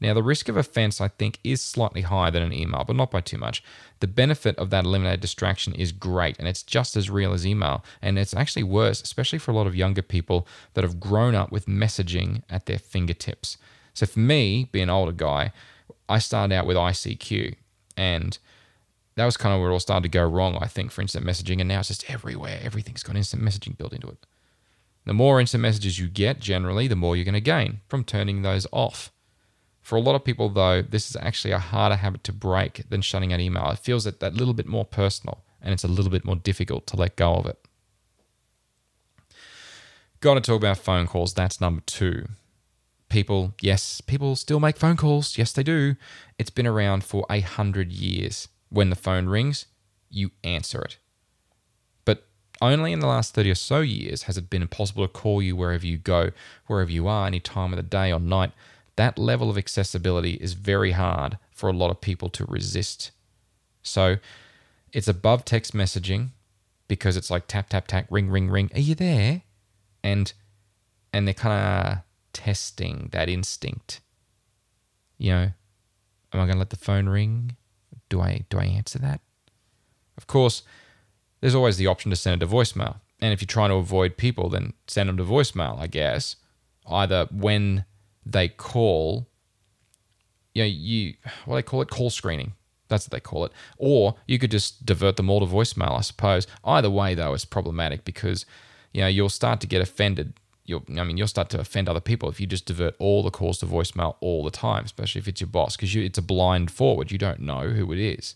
Now, 0.00 0.12
the 0.12 0.22
risk 0.22 0.48
of 0.48 0.56
offense, 0.56 1.00
I 1.00 1.08
think, 1.08 1.38
is 1.44 1.62
slightly 1.62 2.02
higher 2.02 2.30
than 2.30 2.42
an 2.42 2.52
email, 2.52 2.84
but 2.84 2.96
not 2.96 3.10
by 3.10 3.20
too 3.20 3.38
much. 3.38 3.62
The 4.00 4.06
benefit 4.06 4.58
of 4.58 4.70
that 4.70 4.84
eliminated 4.84 5.20
distraction 5.20 5.74
is 5.74 5.92
great, 5.92 6.36
and 6.38 6.48
it's 6.48 6.62
just 6.62 6.96
as 6.96 7.08
real 7.08 7.32
as 7.32 7.46
email. 7.46 7.84
And 8.02 8.18
it's 8.18 8.34
actually 8.34 8.64
worse, 8.64 9.00
especially 9.00 9.38
for 9.38 9.52
a 9.52 9.54
lot 9.54 9.66
of 9.66 9.76
younger 9.76 10.02
people 10.02 10.46
that 10.74 10.84
have 10.84 11.00
grown 11.00 11.34
up 11.34 11.52
with 11.52 11.66
messaging 11.66 12.42
at 12.50 12.66
their 12.66 12.78
fingertips. 12.78 13.56
So, 13.94 14.04
for 14.04 14.18
me, 14.18 14.68
being 14.72 14.84
an 14.84 14.90
older 14.90 15.12
guy, 15.12 15.52
I 16.08 16.18
started 16.18 16.54
out 16.54 16.66
with 16.66 16.76
ICQ, 16.76 17.54
and 17.96 18.36
that 19.16 19.24
was 19.24 19.36
kind 19.36 19.54
of 19.54 19.60
where 19.60 19.70
it 19.70 19.72
all 19.72 19.80
started 19.80 20.02
to 20.02 20.08
go 20.08 20.26
wrong, 20.26 20.58
I 20.60 20.66
think, 20.66 20.90
for 20.90 21.00
instant 21.00 21.24
messaging. 21.24 21.60
And 21.60 21.68
now 21.68 21.80
it's 21.80 21.88
just 21.88 22.10
everywhere. 22.10 22.58
Everything's 22.62 23.02
got 23.02 23.16
instant 23.16 23.42
messaging 23.42 23.76
built 23.76 23.92
into 23.92 24.08
it. 24.08 24.26
The 25.06 25.12
more 25.12 25.40
instant 25.40 25.62
messages 25.62 25.98
you 25.98 26.08
get, 26.08 26.40
generally, 26.40 26.88
the 26.88 26.96
more 26.96 27.14
you're 27.14 27.24
going 27.24 27.34
to 27.34 27.40
gain 27.40 27.80
from 27.88 28.04
turning 28.04 28.42
those 28.42 28.66
off. 28.72 29.12
For 29.82 29.96
a 29.96 30.00
lot 30.00 30.14
of 30.14 30.24
people, 30.24 30.48
though, 30.48 30.80
this 30.80 31.10
is 31.10 31.16
actually 31.16 31.52
a 31.52 31.58
harder 31.58 31.96
habit 31.96 32.24
to 32.24 32.32
break 32.32 32.88
than 32.88 33.02
shutting 33.02 33.32
out 33.32 33.40
email. 33.40 33.70
It 33.70 33.78
feels 33.78 34.04
that, 34.04 34.20
that 34.20 34.34
little 34.34 34.54
bit 34.54 34.66
more 34.66 34.86
personal 34.86 35.44
and 35.64 35.72
it's 35.72 35.84
a 35.84 35.88
little 35.88 36.10
bit 36.10 36.24
more 36.24 36.36
difficult 36.36 36.86
to 36.88 36.96
let 36.96 37.16
go 37.16 37.34
of 37.34 37.46
it. 37.46 37.58
Got 40.20 40.34
to 40.34 40.40
talk 40.40 40.58
about 40.58 40.78
phone 40.78 41.06
calls. 41.06 41.34
That's 41.34 41.60
number 41.60 41.82
two. 41.86 42.28
People, 43.08 43.54
yes, 43.60 44.00
people 44.00 44.36
still 44.36 44.60
make 44.60 44.76
phone 44.76 44.96
calls. 44.96 45.36
Yes, 45.38 45.52
they 45.52 45.62
do. 45.62 45.96
It's 46.38 46.50
been 46.50 46.66
around 46.66 47.04
for 47.04 47.26
a 47.30 47.40
hundred 47.40 47.92
years. 47.92 48.48
When 48.74 48.90
the 48.90 48.96
phone 48.96 49.26
rings, 49.26 49.66
you 50.10 50.32
answer 50.42 50.82
it. 50.82 50.98
But 52.04 52.26
only 52.60 52.92
in 52.92 52.98
the 52.98 53.06
last 53.06 53.32
30 53.32 53.52
or 53.52 53.54
so 53.54 53.80
years 53.80 54.24
has 54.24 54.36
it 54.36 54.50
been 54.50 54.62
impossible 54.62 55.06
to 55.06 55.12
call 55.12 55.40
you 55.40 55.54
wherever 55.54 55.86
you 55.86 55.96
go, 55.96 56.32
wherever 56.66 56.90
you 56.90 57.06
are, 57.06 57.28
any 57.28 57.38
time 57.38 57.72
of 57.72 57.76
the 57.76 57.84
day 57.84 58.12
or 58.12 58.18
night. 58.18 58.50
That 58.96 59.16
level 59.16 59.48
of 59.48 59.56
accessibility 59.56 60.32
is 60.34 60.54
very 60.54 60.90
hard 60.90 61.38
for 61.52 61.68
a 61.68 61.72
lot 61.72 61.92
of 61.92 62.00
people 62.00 62.28
to 62.30 62.44
resist. 62.46 63.12
So 63.84 64.16
it's 64.92 65.06
above 65.06 65.44
text 65.44 65.72
messaging 65.72 66.30
because 66.88 67.16
it's 67.16 67.30
like 67.30 67.46
tap, 67.46 67.68
tap, 67.68 67.86
tap, 67.86 68.08
ring, 68.10 68.28
ring, 68.28 68.50
ring. 68.50 68.70
Are 68.74 68.80
you 68.80 68.96
there? 68.96 69.42
And 70.02 70.32
and 71.12 71.28
they're 71.28 71.34
kind 71.34 71.92
of 71.92 71.98
testing 72.32 73.08
that 73.12 73.28
instinct. 73.28 74.00
You 75.16 75.30
know, 75.30 75.52
am 76.32 76.40
I 76.40 76.44
going 76.46 76.54
to 76.54 76.58
let 76.58 76.70
the 76.70 76.76
phone 76.76 77.08
ring? 77.08 77.56
Do 78.08 78.20
I 78.20 78.44
do 78.50 78.58
I 78.58 78.64
answer 78.64 78.98
that? 79.00 79.20
Of 80.16 80.26
course, 80.26 80.62
there's 81.40 81.54
always 81.54 81.76
the 81.76 81.86
option 81.86 82.10
to 82.10 82.16
send 82.16 82.40
it 82.40 82.46
to 82.46 82.52
voicemail. 82.52 82.96
And 83.20 83.32
if 83.32 83.40
you're 83.40 83.46
trying 83.46 83.70
to 83.70 83.76
avoid 83.76 84.16
people, 84.16 84.48
then 84.48 84.72
send 84.86 85.08
them 85.08 85.16
to 85.16 85.24
voicemail, 85.24 85.78
I 85.78 85.86
guess. 85.86 86.36
Either 86.86 87.26
when 87.30 87.84
they 88.26 88.48
call, 88.48 89.28
you 90.52 90.62
know, 90.62 90.68
you 90.68 91.14
what 91.44 91.56
they 91.56 91.62
call 91.62 91.82
it, 91.82 91.90
call 91.90 92.10
screening. 92.10 92.52
That's 92.88 93.06
what 93.06 93.12
they 93.12 93.20
call 93.20 93.44
it. 93.46 93.52
Or 93.78 94.16
you 94.26 94.38
could 94.38 94.50
just 94.50 94.84
divert 94.84 95.16
them 95.16 95.30
all 95.30 95.40
to 95.40 95.46
voicemail, 95.46 95.98
I 95.98 96.02
suppose. 96.02 96.46
Either 96.64 96.90
way, 96.90 97.14
though, 97.14 97.32
it's 97.32 97.44
problematic 97.44 98.04
because 98.04 98.44
you 98.92 99.00
know 99.00 99.08
you'll 99.08 99.28
start 99.28 99.60
to 99.62 99.66
get 99.66 99.80
offended 99.80 100.34
you'll 100.64 100.84
I 100.96 101.04
mean 101.04 101.16
you'll 101.16 101.26
start 101.26 101.50
to 101.50 101.60
offend 101.60 101.88
other 101.88 102.00
people 102.00 102.28
if 102.28 102.40
you 102.40 102.46
just 102.46 102.66
divert 102.66 102.94
all 102.98 103.22
the 103.22 103.30
calls 103.30 103.58
to 103.58 103.66
voicemail 103.66 104.16
all 104.20 104.44
the 104.44 104.50
time, 104.50 104.84
especially 104.84 105.20
if 105.20 105.28
it's 105.28 105.40
your 105.40 105.48
boss, 105.48 105.76
because 105.76 105.94
it's 105.94 106.18
a 106.18 106.22
blind 106.22 106.70
forward. 106.70 107.12
You 107.12 107.18
don't 107.18 107.40
know 107.40 107.70
who 107.70 107.92
it 107.92 107.98
is. 107.98 108.34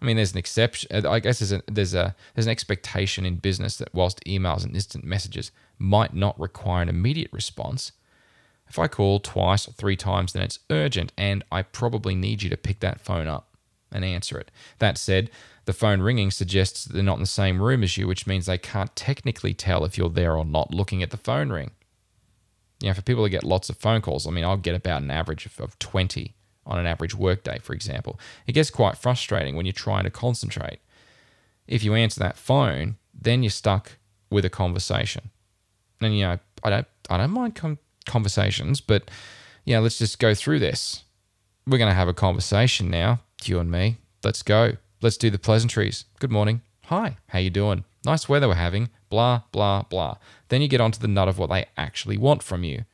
I 0.00 0.04
mean, 0.04 0.16
there's 0.16 0.32
an 0.32 0.38
exception. 0.38 0.90
Uh, 0.92 1.10
I 1.10 1.20
guess 1.20 1.38
there's 1.38 1.52
a, 1.52 1.62
there's 1.66 1.94
a 1.94 2.14
there's 2.34 2.46
an 2.46 2.52
expectation 2.52 3.24
in 3.24 3.36
business 3.36 3.78
that 3.78 3.94
whilst 3.94 4.24
emails 4.24 4.64
and 4.64 4.74
instant 4.74 5.04
messages 5.04 5.52
might 5.78 6.14
not 6.14 6.38
require 6.38 6.82
an 6.82 6.88
immediate 6.88 7.32
response, 7.32 7.92
if 8.68 8.78
I 8.78 8.88
call 8.88 9.20
twice 9.20 9.66
or 9.66 9.72
three 9.72 9.96
times, 9.96 10.32
then 10.32 10.42
it's 10.42 10.58
urgent, 10.70 11.12
and 11.16 11.44
I 11.50 11.62
probably 11.62 12.14
need 12.14 12.42
you 12.42 12.50
to 12.50 12.56
pick 12.56 12.80
that 12.80 13.00
phone 13.00 13.26
up 13.26 13.55
and 13.92 14.04
answer 14.04 14.38
it. 14.38 14.50
That 14.78 14.98
said, 14.98 15.30
the 15.64 15.72
phone 15.72 16.00
ringing 16.00 16.30
suggests 16.30 16.84
that 16.84 16.92
they're 16.92 17.02
not 17.02 17.16
in 17.16 17.22
the 17.22 17.26
same 17.26 17.60
room 17.60 17.82
as 17.82 17.96
you, 17.96 18.06
which 18.06 18.26
means 18.26 18.46
they 18.46 18.58
can't 18.58 18.94
technically 18.94 19.54
tell 19.54 19.84
if 19.84 19.98
you're 19.98 20.08
there 20.08 20.36
or 20.36 20.44
not 20.44 20.72
looking 20.72 21.02
at 21.02 21.10
the 21.10 21.16
phone 21.16 21.50
ring. 21.50 21.72
You 22.80 22.88
know, 22.88 22.94
for 22.94 23.02
people 23.02 23.24
to 23.24 23.30
get 23.30 23.44
lots 23.44 23.70
of 23.70 23.78
phone 23.78 24.02
calls, 24.02 24.26
I 24.26 24.30
mean, 24.30 24.44
I'll 24.44 24.56
get 24.56 24.74
about 24.74 25.02
an 25.02 25.10
average 25.10 25.46
of, 25.46 25.58
of 25.60 25.78
20 25.78 26.34
on 26.66 26.78
an 26.78 26.86
average 26.86 27.14
workday, 27.14 27.58
for 27.58 27.72
example. 27.72 28.18
It 28.46 28.52
gets 28.52 28.70
quite 28.70 28.98
frustrating 28.98 29.56
when 29.56 29.66
you're 29.66 29.72
trying 29.72 30.04
to 30.04 30.10
concentrate. 30.10 30.80
If 31.66 31.82
you 31.82 31.94
answer 31.94 32.20
that 32.20 32.36
phone, 32.36 32.96
then 33.14 33.42
you're 33.42 33.50
stuck 33.50 33.98
with 34.30 34.44
a 34.44 34.50
conversation. 34.50 35.30
And 36.00 36.16
you 36.16 36.24
know, 36.24 36.38
I 36.62 36.70
don't, 36.70 36.86
I 37.08 37.16
don't 37.16 37.30
mind 37.30 37.54
com- 37.54 37.78
conversations, 38.04 38.80
but 38.80 39.10
yeah, 39.64 39.78
let's 39.78 39.98
just 39.98 40.18
go 40.18 40.34
through 40.34 40.58
this. 40.58 41.04
We're 41.66 41.78
going 41.78 41.90
to 41.90 41.94
have 41.94 42.08
a 42.08 42.14
conversation 42.14 42.90
now, 42.90 43.20
you 43.44 43.60
and 43.60 43.70
me. 43.70 43.98
Let's 44.24 44.42
go. 44.42 44.72
Let's 45.02 45.16
do 45.16 45.30
the 45.30 45.38
pleasantries. 45.38 46.04
Good 46.18 46.32
morning. 46.32 46.62
Hi, 46.86 47.18
how 47.28 47.38
you 47.38 47.50
doing? 47.50 47.84
Nice 48.04 48.28
weather 48.28 48.48
we're 48.48 48.54
having. 48.54 48.88
Blah, 49.08 49.42
blah, 49.52 49.82
blah. 49.82 50.16
Then 50.48 50.62
you 50.62 50.68
get 50.68 50.80
onto 50.80 50.98
the 50.98 51.08
nut 51.08 51.28
of 51.28 51.38
what 51.38 51.50
they 51.50 51.66
actually 51.76 52.16
want 52.16 52.42
from 52.42 52.64
you. 52.64 52.84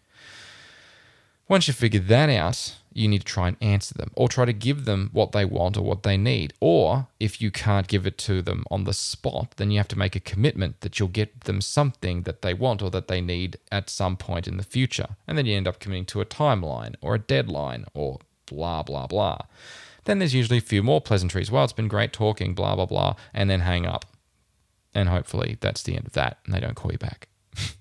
Once 1.48 1.68
you 1.68 1.74
figure 1.74 2.00
that 2.00 2.28
out, 2.28 2.76
you 2.92 3.08
need 3.08 3.20
to 3.20 3.24
try 3.24 3.48
and 3.48 3.56
answer 3.60 3.94
them 3.94 4.10
or 4.14 4.28
try 4.28 4.44
to 4.44 4.52
give 4.52 4.84
them 4.84 5.10
what 5.12 5.32
they 5.32 5.44
want 5.44 5.76
or 5.76 5.82
what 5.82 6.02
they 6.02 6.16
need. 6.16 6.52
Or 6.60 7.06
if 7.18 7.40
you 7.40 7.50
can't 7.50 7.88
give 7.88 8.06
it 8.06 8.18
to 8.18 8.42
them 8.42 8.64
on 8.70 8.84
the 8.84 8.92
spot, 8.92 9.54
then 9.56 9.70
you 9.70 9.78
have 9.78 9.88
to 9.88 9.98
make 9.98 10.16
a 10.16 10.20
commitment 10.20 10.80
that 10.80 10.98
you'll 10.98 11.08
get 11.08 11.42
them 11.42 11.60
something 11.60 12.22
that 12.22 12.42
they 12.42 12.52
want 12.52 12.82
or 12.82 12.90
that 12.90 13.08
they 13.08 13.20
need 13.20 13.58
at 13.70 13.88
some 13.88 14.16
point 14.16 14.46
in 14.46 14.56
the 14.56 14.62
future. 14.62 15.16
And 15.26 15.38
then 15.38 15.46
you 15.46 15.56
end 15.56 15.68
up 15.68 15.78
committing 15.78 16.06
to 16.06 16.20
a 16.20 16.26
timeline 16.26 16.94
or 17.00 17.14
a 17.14 17.18
deadline 17.18 17.86
or 17.94 18.18
blah, 18.46 18.82
blah, 18.82 19.06
blah. 19.06 19.38
Then 20.04 20.18
there's 20.18 20.34
usually 20.34 20.58
a 20.58 20.62
few 20.62 20.82
more 20.82 21.00
pleasantries. 21.00 21.50
Well, 21.50 21.64
it's 21.64 21.72
been 21.72 21.88
great 21.88 22.12
talking, 22.12 22.54
blah, 22.54 22.74
blah, 22.74 22.86
blah, 22.86 23.14
and 23.32 23.48
then 23.48 23.60
hang 23.60 23.86
up. 23.86 24.04
And 24.94 25.08
hopefully 25.08 25.56
that's 25.60 25.82
the 25.82 25.96
end 25.96 26.06
of 26.06 26.12
that 26.12 26.38
and 26.44 26.54
they 26.54 26.60
don't 26.60 26.74
call 26.74 26.92
you 26.92 26.98
back. 26.98 27.28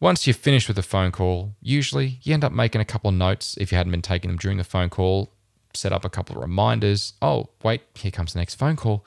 Once 0.00 0.26
you're 0.26 0.34
finished 0.34 0.68
with 0.68 0.76
the 0.76 0.82
phone 0.82 1.10
call, 1.10 1.54
usually 1.60 2.18
you 2.22 2.34
end 2.34 2.44
up 2.44 2.52
making 2.52 2.80
a 2.80 2.84
couple 2.84 3.08
of 3.08 3.14
notes 3.14 3.56
if 3.58 3.72
you 3.72 3.78
hadn't 3.78 3.92
been 3.92 4.02
taking 4.02 4.28
them 4.28 4.38
during 4.38 4.58
the 4.58 4.64
phone 4.64 4.90
call, 4.90 5.32
set 5.72 5.92
up 5.92 6.04
a 6.04 6.10
couple 6.10 6.36
of 6.36 6.42
reminders. 6.42 7.14
Oh, 7.22 7.48
wait, 7.62 7.82
here 7.94 8.10
comes 8.10 8.32
the 8.32 8.38
next 8.38 8.56
phone 8.56 8.76
call. 8.76 9.06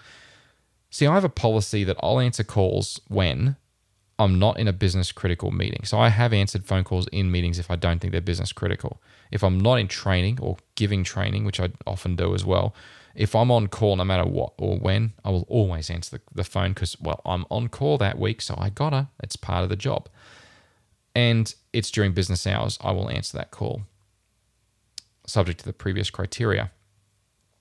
See, 0.90 1.06
I 1.06 1.14
have 1.14 1.24
a 1.24 1.30
policy 1.30 1.84
that 1.84 1.98
I'll 2.02 2.20
answer 2.20 2.44
calls 2.44 3.00
when 3.08 3.56
I'm 4.18 4.40
not 4.40 4.60
in 4.60 4.68
a 4.68 4.74
business 4.74 5.12
critical 5.12 5.52
meeting. 5.52 5.86
So 5.86 6.00
I 6.00 6.10
have 6.10 6.34
answered 6.34 6.66
phone 6.66 6.84
calls 6.84 7.08
in 7.08 7.32
meetings 7.32 7.60
if 7.60 7.70
I 7.70 7.76
don't 7.76 8.00
think 8.00 8.12
they're 8.12 8.22
business 8.22 8.52
critical. 8.52 9.02
If 9.32 9.44
I'm 9.44 9.60
not 9.60 9.76
in 9.76 9.88
training 9.88 10.40
or 10.42 10.58
giving 10.76 11.04
training, 11.04 11.46
which 11.46 11.60
I 11.60 11.70
often 11.86 12.16
do 12.16 12.34
as 12.34 12.46
well, 12.46 12.74
if 13.16 13.36
I'm 13.36 13.52
on 13.52 13.68
call, 13.68 13.96
no 13.96 14.04
matter 14.04 14.26
what 14.26 14.54
or 14.58 14.78
when, 14.78 15.14
I 15.26 15.30
will 15.30 15.46
always 15.50 15.90
answer 15.90 16.18
the, 16.18 16.22
the 16.34 16.44
phone 16.44 16.74
because, 16.74 17.00
well, 17.02 17.22
I'm 17.26 17.46
on 17.50 17.68
call 17.68 17.98
that 17.98 18.18
week, 18.18 18.42
so 18.42 18.56
I 18.58 18.70
gotta. 18.70 19.10
It's 19.22 19.36
part 19.36 19.64
of 19.64 19.70
the 19.70 19.76
job. 19.76 20.10
And 21.16 21.54
it's 21.74 21.92
during 21.92 22.14
business 22.14 22.48
hours, 22.48 22.78
I 22.82 22.92
will 22.92 23.10
answer 23.10 23.38
that 23.38 23.52
call, 23.52 23.84
subject 25.26 25.60
to 25.60 25.66
the 25.66 25.74
previous 25.74 26.10
criteria. 26.10 26.72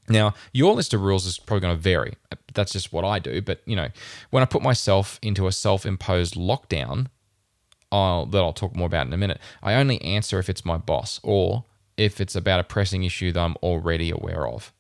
Now, 0.09 0.35
your 0.53 0.75
list 0.75 0.95
of 0.95 1.03
rules 1.03 1.27
is 1.27 1.39
probably 1.39 1.61
going 1.61 1.77
to 1.77 1.83
vary. 1.83 2.15
That's 2.55 2.73
just 2.73 2.93
what 2.93 3.05
I 3.05 3.19
do. 3.19 3.43
But, 3.43 3.61
you 3.67 3.77
know, 3.77 3.89
when 4.31 4.43
I 4.43 4.47
put 4.47 4.63
myself 4.63 5.19
into 5.23 5.47
a 5.47 5.53
self 5.53 5.85
imposed 5.85 6.35
lockdown, 6.35 7.09
I'll, 7.91 8.27
that 8.27 8.39
I'll 8.39 8.53
talk 8.53 8.77
more 8.77 8.87
about 8.87 9.07
in 9.07 9.13
a 9.13 9.17
minute, 9.17 9.41
I 9.63 9.75
only 9.75 10.01
answer 10.03 10.39
if 10.39 10.49
it's 10.49 10.65
my 10.65 10.77
boss 10.77 11.21
or 11.23 11.65
if 11.97 12.21
it's 12.21 12.37
about 12.37 12.61
a 12.61 12.65
pressing 12.65 13.05
issue 13.05 13.33
that 13.33 13.41
I'm 13.41 13.57
already 13.63 14.11
aware 14.11 14.47
of. 14.47 14.73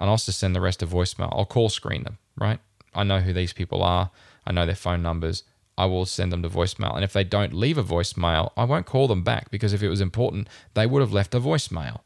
And 0.00 0.10
I'll 0.10 0.16
just 0.16 0.38
send 0.38 0.54
the 0.54 0.60
rest 0.60 0.82
of 0.82 0.90
voicemail. 0.90 1.28
I'll 1.32 1.44
call 1.44 1.68
screen 1.68 2.02
them, 2.02 2.18
right? 2.36 2.58
I 2.94 3.04
know 3.04 3.20
who 3.20 3.32
these 3.32 3.52
people 3.52 3.82
are. 3.82 4.10
I 4.46 4.52
know 4.52 4.66
their 4.66 4.74
phone 4.74 5.02
numbers. 5.02 5.44
I 5.76 5.86
will 5.86 6.06
send 6.06 6.32
them 6.32 6.42
to 6.42 6.48
voicemail. 6.48 6.94
And 6.94 7.04
if 7.04 7.12
they 7.12 7.24
don't 7.24 7.52
leave 7.52 7.78
a 7.78 7.84
voicemail, 7.84 8.52
I 8.56 8.64
won't 8.64 8.86
call 8.86 9.08
them 9.08 9.22
back 9.22 9.50
because 9.50 9.72
if 9.72 9.82
it 9.82 9.88
was 9.88 10.00
important, 10.00 10.48
they 10.74 10.86
would 10.86 11.00
have 11.00 11.12
left 11.12 11.34
a 11.34 11.40
voicemail. 11.40 12.00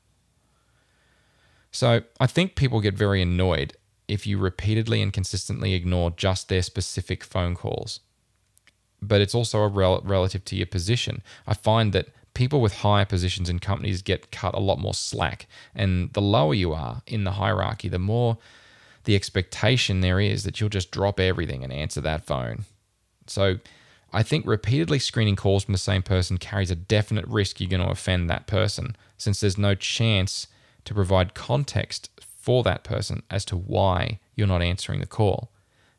So 1.71 2.03
I 2.19 2.27
think 2.27 2.57
people 2.57 2.81
get 2.81 2.95
very 2.95 3.21
annoyed 3.21 3.75
if 4.07 4.27
you 4.27 4.39
repeatedly 4.39 5.03
and 5.03 5.13
consistently 5.13 5.75
ignore 5.75 6.11
just 6.11 6.49
their 6.49 6.63
specific 6.63 7.23
phone 7.23 7.55
calls. 7.55 8.01
But 9.01 9.21
it's 9.21 9.35
also 9.35 9.61
a 9.61 9.69
rel- 9.69 10.03
relative 10.03 10.45
to 10.47 10.57
your 10.57 10.67
position. 10.67 11.23
I 11.47 11.55
find 11.55 11.93
that 11.93 12.09
people 12.35 12.61
with 12.61 12.75
higher 12.79 13.05
positions 13.05 13.49
in 13.49 13.59
companies 13.59 14.03
get 14.03 14.31
cut 14.31 14.55
a 14.55 14.61
lot 14.61 14.79
more 14.79 14.95
slack. 14.95 15.47
And 15.75 16.13
the 16.13 16.21
lower 16.21 16.55
you 16.55 16.73
are 16.73 17.03
in 17.07 17.25
the 17.25 17.33
hierarchy, 17.33 17.89
the 17.89 17.99
more 17.99 18.39
the 19.05 19.17
expectation 19.17 20.01
there 20.01 20.21
is 20.21 20.45
that 20.45 20.61
you'll 20.61 20.69
just 20.69 20.91
drop 20.91 21.19
everything 21.19 21.65
and 21.65 21.73
answer 21.73 22.01
that 22.01 22.25
phone. 22.25 22.65
So 23.27 23.59
I 24.13 24.23
think 24.23 24.47
repeatedly 24.47 24.99
screening 24.99 25.37
calls 25.37 25.65
from 25.65 25.73
the 25.73 25.79
same 25.79 26.03
person 26.03 26.39
carries 26.39 26.71
a 26.71 26.77
definite 26.77 27.27
risk 27.27 27.61
you're 27.61 27.69
going 27.69 27.83
to 27.83 27.91
offend 27.91 28.29
that 28.31 28.47
person, 28.47 28.97
since 29.17 29.41
there's 29.41 29.59
no 29.59 29.75
chance 29.75 30.47
to 30.85 30.95
provide 30.95 31.35
context 31.35 32.11
for 32.21 32.63
that 32.63 32.85
person 32.85 33.23
as 33.31 33.45
to 33.47 33.57
why 33.57 34.21
you're 34.35 34.47
not 34.47 34.63
answering 34.63 35.01
the 35.01 35.07
call. 35.07 35.51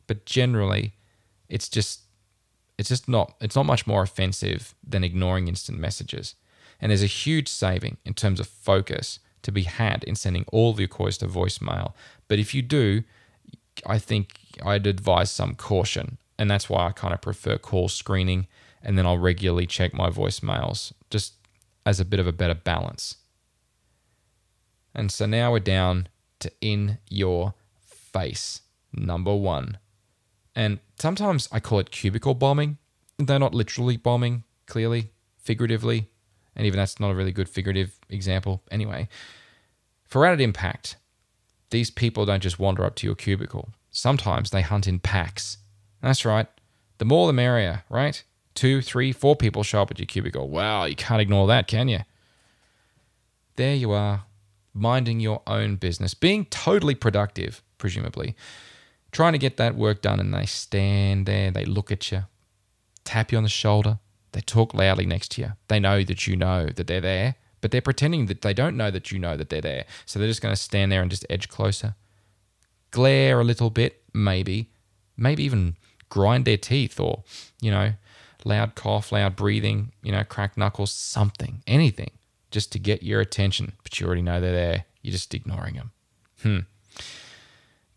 But 0.07 0.25
generally, 0.25 0.93
it's 1.49 1.69
just 1.69 2.01
it's 2.79 2.87
just 2.87 3.09
not 3.09 3.35
it's 3.41 3.57
not 3.57 3.65
much 3.65 3.85
more 3.85 4.01
offensive 4.01 4.73
than 4.81 5.03
ignoring 5.03 5.49
instant 5.49 5.77
messages. 5.77 6.35
And 6.79 6.89
there's 6.89 7.03
a 7.03 7.07
huge 7.07 7.49
saving 7.49 7.97
in 8.05 8.13
terms 8.13 8.39
of 8.39 8.47
focus 8.47 9.19
to 9.41 9.51
be 9.51 9.63
had 9.63 10.05
in 10.05 10.15
sending 10.15 10.45
all 10.53 10.71
of 10.71 10.79
your 10.79 10.87
calls 10.87 11.17
to 11.17 11.27
voicemail. 11.27 11.91
But 12.29 12.39
if 12.39 12.55
you 12.55 12.61
do, 12.61 13.03
I 13.85 13.99
think 13.99 14.39
I'd 14.65 14.87
advise 14.87 15.29
some 15.29 15.55
caution. 15.55 16.17
And 16.37 16.49
that's 16.49 16.69
why 16.69 16.87
I 16.87 16.91
kind 16.93 17.13
of 17.13 17.19
prefer 17.19 17.57
call 17.57 17.89
screening 17.89 18.47
and 18.81 18.97
then 18.97 19.05
I'll 19.05 19.17
regularly 19.17 19.67
check 19.67 19.93
my 19.93 20.09
voicemails 20.09 20.93
just 21.09 21.33
as 21.85 21.99
a 21.99 22.05
bit 22.05 22.21
of 22.21 22.27
a 22.27 22.31
better 22.31 22.55
balance. 22.55 23.17
And 24.95 25.11
so 25.11 25.25
now 25.25 25.51
we're 25.51 25.59
down 25.59 26.07
to 26.39 26.49
in 26.61 26.99
your 27.09 27.55
face, 27.83 28.61
number 28.93 29.35
one. 29.35 29.79
And 30.55 30.79
sometimes 30.99 31.47
I 31.51 31.59
call 31.59 31.79
it 31.79 31.91
cubicle 31.91 32.33
bombing. 32.33 32.77
They're 33.17 33.39
not 33.39 33.53
literally 33.53 33.97
bombing, 33.97 34.43
clearly, 34.65 35.11
figuratively. 35.37 36.09
And 36.55 36.65
even 36.65 36.77
that's 36.77 36.99
not 36.99 37.11
a 37.11 37.15
really 37.15 37.31
good 37.31 37.49
figurative 37.49 37.97
example. 38.09 38.63
Anyway, 38.71 39.07
for 40.05 40.25
added 40.25 40.41
impact, 40.41 40.97
these 41.69 41.91
people 41.91 42.25
don't 42.25 42.43
just 42.43 42.59
wander 42.59 42.83
up 42.83 42.95
to 42.95 43.07
your 43.07 43.15
cubicle. 43.15 43.69
Sometimes 43.91 44.49
they 44.49 44.61
hunt 44.61 44.87
in 44.87 44.99
packs. 44.99 45.57
That's 46.01 46.25
right. 46.25 46.47
The 46.97 47.05
more 47.05 47.27
the 47.27 47.33
merrier, 47.33 47.83
right? 47.89 48.23
Two, 48.55 48.81
three, 48.81 49.11
four 49.11 49.35
people 49.35 49.63
show 49.63 49.81
up 49.81 49.91
at 49.91 49.99
your 49.99 50.05
cubicle. 50.05 50.49
Wow, 50.49 50.85
you 50.85 50.95
can't 50.95 51.21
ignore 51.21 51.47
that, 51.47 51.67
can 51.67 51.87
you? 51.87 51.99
There 53.55 53.75
you 53.75 53.91
are, 53.91 54.23
minding 54.73 55.19
your 55.19 55.41
own 55.47 55.75
business, 55.75 56.13
being 56.13 56.45
totally 56.45 56.95
productive, 56.95 57.61
presumably, 57.77 58.35
trying 59.11 59.33
to 59.33 59.39
get 59.39 59.57
that 59.57 59.75
work 59.75 60.01
done, 60.01 60.19
and 60.19 60.33
they 60.33 60.45
stand 60.45 61.25
there, 61.25 61.51
they 61.51 61.65
look 61.65 61.91
at 61.91 62.11
you, 62.11 62.25
tap 63.03 63.31
you 63.31 63.37
on 63.37 63.43
the 63.43 63.49
shoulder, 63.49 63.99
they 64.31 64.41
talk 64.41 64.73
loudly 64.73 65.05
next 65.05 65.31
to 65.31 65.41
you. 65.41 65.51
They 65.67 65.79
know 65.79 66.03
that 66.03 66.27
you 66.27 66.35
know 66.35 66.67
that 66.67 66.87
they're 66.87 67.01
there, 67.01 67.35
but 67.61 67.71
they're 67.71 67.81
pretending 67.81 68.27
that 68.27 68.41
they 68.41 68.53
don't 68.53 68.77
know 68.77 68.91
that 68.91 69.11
you 69.11 69.19
know 69.19 69.35
that 69.35 69.49
they're 69.49 69.61
there. 69.61 69.85
So 70.05 70.19
they're 70.19 70.27
just 70.27 70.41
going 70.41 70.53
to 70.53 70.61
stand 70.61 70.91
there 70.91 71.01
and 71.01 71.11
just 71.11 71.25
edge 71.29 71.49
closer, 71.49 71.95
glare 72.91 73.39
a 73.39 73.43
little 73.43 73.69
bit, 73.69 74.03
maybe, 74.13 74.69
maybe 75.17 75.43
even 75.43 75.75
grind 76.09 76.45
their 76.45 76.57
teeth 76.57 76.99
or, 76.99 77.23
you 77.61 77.71
know, 77.71 77.93
loud 78.45 78.75
cough, 78.75 79.11
loud 79.11 79.35
breathing, 79.35 79.91
you 80.01 80.11
know, 80.11 80.23
crack 80.23 80.57
knuckles, 80.57 80.91
something, 80.91 81.61
anything 81.67 82.11
just 82.51 82.71
to 82.71 82.79
get 82.79 83.03
your 83.03 83.21
attention, 83.21 83.73
but 83.83 83.99
you 83.99 84.07
already 84.07 84.21
know 84.21 84.41
they're 84.41 84.51
there. 84.51 84.85
You're 85.01 85.11
just 85.11 85.33
ignoring 85.33 85.75
them. 85.75 85.91
Hmm. 86.41 86.59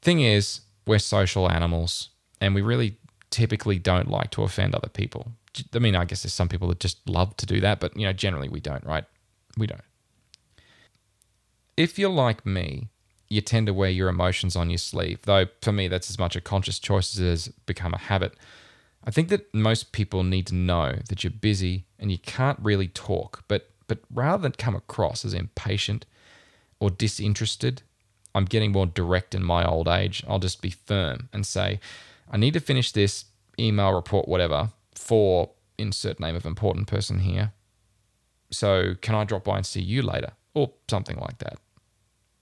Thing 0.02 0.20
is, 0.20 0.60
we're 0.86 0.98
social 0.98 1.50
animals 1.50 2.10
and 2.40 2.54
we 2.54 2.62
really 2.62 2.96
typically 3.30 3.78
don't 3.78 4.10
like 4.10 4.30
to 4.32 4.42
offend 4.42 4.74
other 4.74 4.88
people. 4.88 5.32
I 5.74 5.78
mean, 5.78 5.94
I 5.94 6.04
guess 6.04 6.22
there's 6.22 6.34
some 6.34 6.48
people 6.48 6.68
that 6.68 6.80
just 6.80 7.06
love 7.08 7.36
to 7.38 7.46
do 7.46 7.60
that, 7.60 7.80
but 7.80 7.96
you 7.96 8.06
know, 8.06 8.12
generally 8.12 8.48
we 8.48 8.60
don't, 8.60 8.84
right? 8.84 9.04
We 9.56 9.66
don't. 9.66 9.82
If 11.76 11.98
you're 11.98 12.10
like 12.10 12.44
me, 12.44 12.88
you 13.28 13.40
tend 13.40 13.66
to 13.66 13.74
wear 13.74 13.90
your 13.90 14.08
emotions 14.08 14.56
on 14.56 14.70
your 14.70 14.78
sleeve, 14.78 15.20
though 15.22 15.46
for 15.62 15.72
me, 15.72 15.88
that's 15.88 16.10
as 16.10 16.18
much 16.18 16.36
a 16.36 16.40
conscious 16.40 16.78
choice 16.78 17.14
as 17.14 17.20
it 17.20 17.30
has 17.30 17.48
become 17.66 17.94
a 17.94 17.98
habit. 17.98 18.34
I 19.04 19.10
think 19.10 19.28
that 19.28 19.52
most 19.54 19.92
people 19.92 20.22
need 20.22 20.46
to 20.48 20.54
know 20.54 20.96
that 21.08 21.24
you're 21.24 21.30
busy 21.30 21.86
and 21.98 22.12
you 22.12 22.18
can't 22.18 22.58
really 22.60 22.88
talk, 22.88 23.44
but 23.48 23.70
but 23.88 24.00
rather 24.12 24.42
than 24.42 24.52
come 24.52 24.76
across 24.76 25.24
as 25.24 25.34
impatient 25.34 26.06
or 26.78 26.88
disinterested, 26.88 27.82
I'm 28.34 28.44
getting 28.44 28.72
more 28.72 28.86
direct 28.86 29.34
in 29.34 29.42
my 29.42 29.64
old 29.64 29.88
age. 29.88 30.24
I'll 30.26 30.38
just 30.38 30.62
be 30.62 30.70
firm 30.70 31.28
and 31.32 31.46
say, 31.46 31.80
I 32.30 32.36
need 32.36 32.54
to 32.54 32.60
finish 32.60 32.92
this 32.92 33.26
email 33.58 33.92
report, 33.92 34.26
whatever, 34.28 34.70
for 34.94 35.50
insert 35.78 36.20
name 36.20 36.36
of 36.36 36.46
important 36.46 36.86
person 36.86 37.20
here. 37.20 37.52
So 38.50 38.94
can 39.00 39.14
I 39.14 39.24
drop 39.24 39.44
by 39.44 39.56
and 39.56 39.66
see 39.66 39.82
you 39.82 40.02
later? 40.02 40.32
Or 40.54 40.70
something 40.88 41.18
like 41.18 41.38
that. 41.38 41.58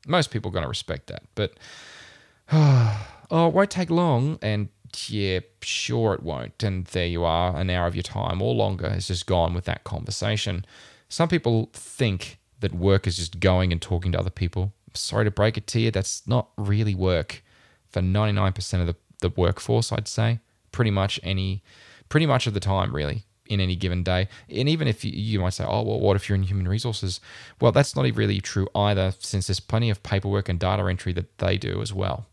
Most 0.07 0.31
people 0.31 0.50
are 0.50 0.53
going 0.53 0.62
to 0.62 0.68
respect 0.68 1.07
that. 1.09 1.22
But, 1.35 1.55
oh, 2.53 3.48
it 3.48 3.55
won't 3.55 3.70
take 3.70 3.90
long. 3.90 4.38
And 4.42 4.68
yeah, 5.07 5.40
sure 5.62 6.14
it 6.14 6.22
won't. 6.22 6.62
And 6.62 6.87
there 6.87 7.07
you 7.07 7.24
are, 7.24 7.57
an 7.57 7.70
hour 7.70 7.87
of 7.87 7.94
your 7.94 8.03
time 8.03 8.42
or 8.42 8.55
longer 8.55 8.90
has 8.90 9.09
just 9.09 9.26
gone 9.26 9.55
with 9.55 9.64
that 9.64 9.85
conversation. 9.85 10.64
Some 11.09 11.29
people 11.29 11.70
think 11.72 12.38
that 12.61 12.74
work 12.74 13.07
is 13.07 13.16
just 13.16 13.40
going 13.40 13.72
and 13.72 13.81
talking 13.81 14.12
to 14.12 14.18
other 14.18 14.31
people. 14.31 14.72
Sorry 14.94 15.24
to 15.24 15.31
break 15.31 15.57
it 15.57 15.66
to 15.68 15.81
you, 15.81 15.90
that's 15.90 16.26
not 16.26 16.48
really 16.57 16.94
work 16.94 17.42
for 17.90 18.00
99% 18.00 18.81
of 18.81 18.87
the, 18.87 18.96
the 19.20 19.31
workforce, 19.31 19.92
I'd 19.92 20.09
say. 20.09 20.40
Pretty 20.72 20.90
much 20.90 21.18
any, 21.22 21.62
pretty 22.09 22.26
much 22.26 22.46
of 22.46 22.55
the 22.55 22.61
time, 22.61 22.94
really, 22.94 23.24
in 23.46 23.61
any 23.61 23.76
given 23.76 24.03
day. 24.03 24.29
And 24.48 24.68
even 24.68 24.87
if 24.87 25.05
you, 25.05 25.12
you 25.12 25.40
might 25.40 25.55
say, 25.55 25.64
oh, 25.64 25.83
well, 25.83 26.00
what 26.00 26.16
if 26.16 26.29
you're 26.29 26.37
in 26.37 26.44
human 26.44 26.68
resources? 26.68 27.20
Well, 27.61 27.72
that's 27.72 27.96
not 27.96 28.05
really 28.16 28.40
true 28.40 28.68
either, 28.74 29.14
since 29.18 29.46
there's 29.46 29.61
plenty 29.61 29.90
of 29.90 30.03
paperwork 30.03 30.48
and 30.48 30.59
data 30.59 30.85
entry 30.85 31.12
that 31.14 31.38
they 31.38 31.57
do 31.57 31.83
as 31.83 31.92
well. 31.92 32.26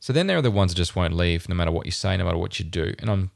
So 0.00 0.12
then 0.12 0.26
there 0.26 0.38
are 0.38 0.42
the 0.42 0.50
ones 0.50 0.72
that 0.72 0.76
just 0.76 0.94
won't 0.94 1.14
leave, 1.14 1.48
no 1.48 1.54
matter 1.54 1.72
what 1.72 1.86
you 1.86 1.92
say, 1.92 2.16
no 2.16 2.24
matter 2.24 2.38
what 2.38 2.58
you 2.58 2.64
do. 2.64 2.94
And 2.98 3.10
I'm 3.10 3.30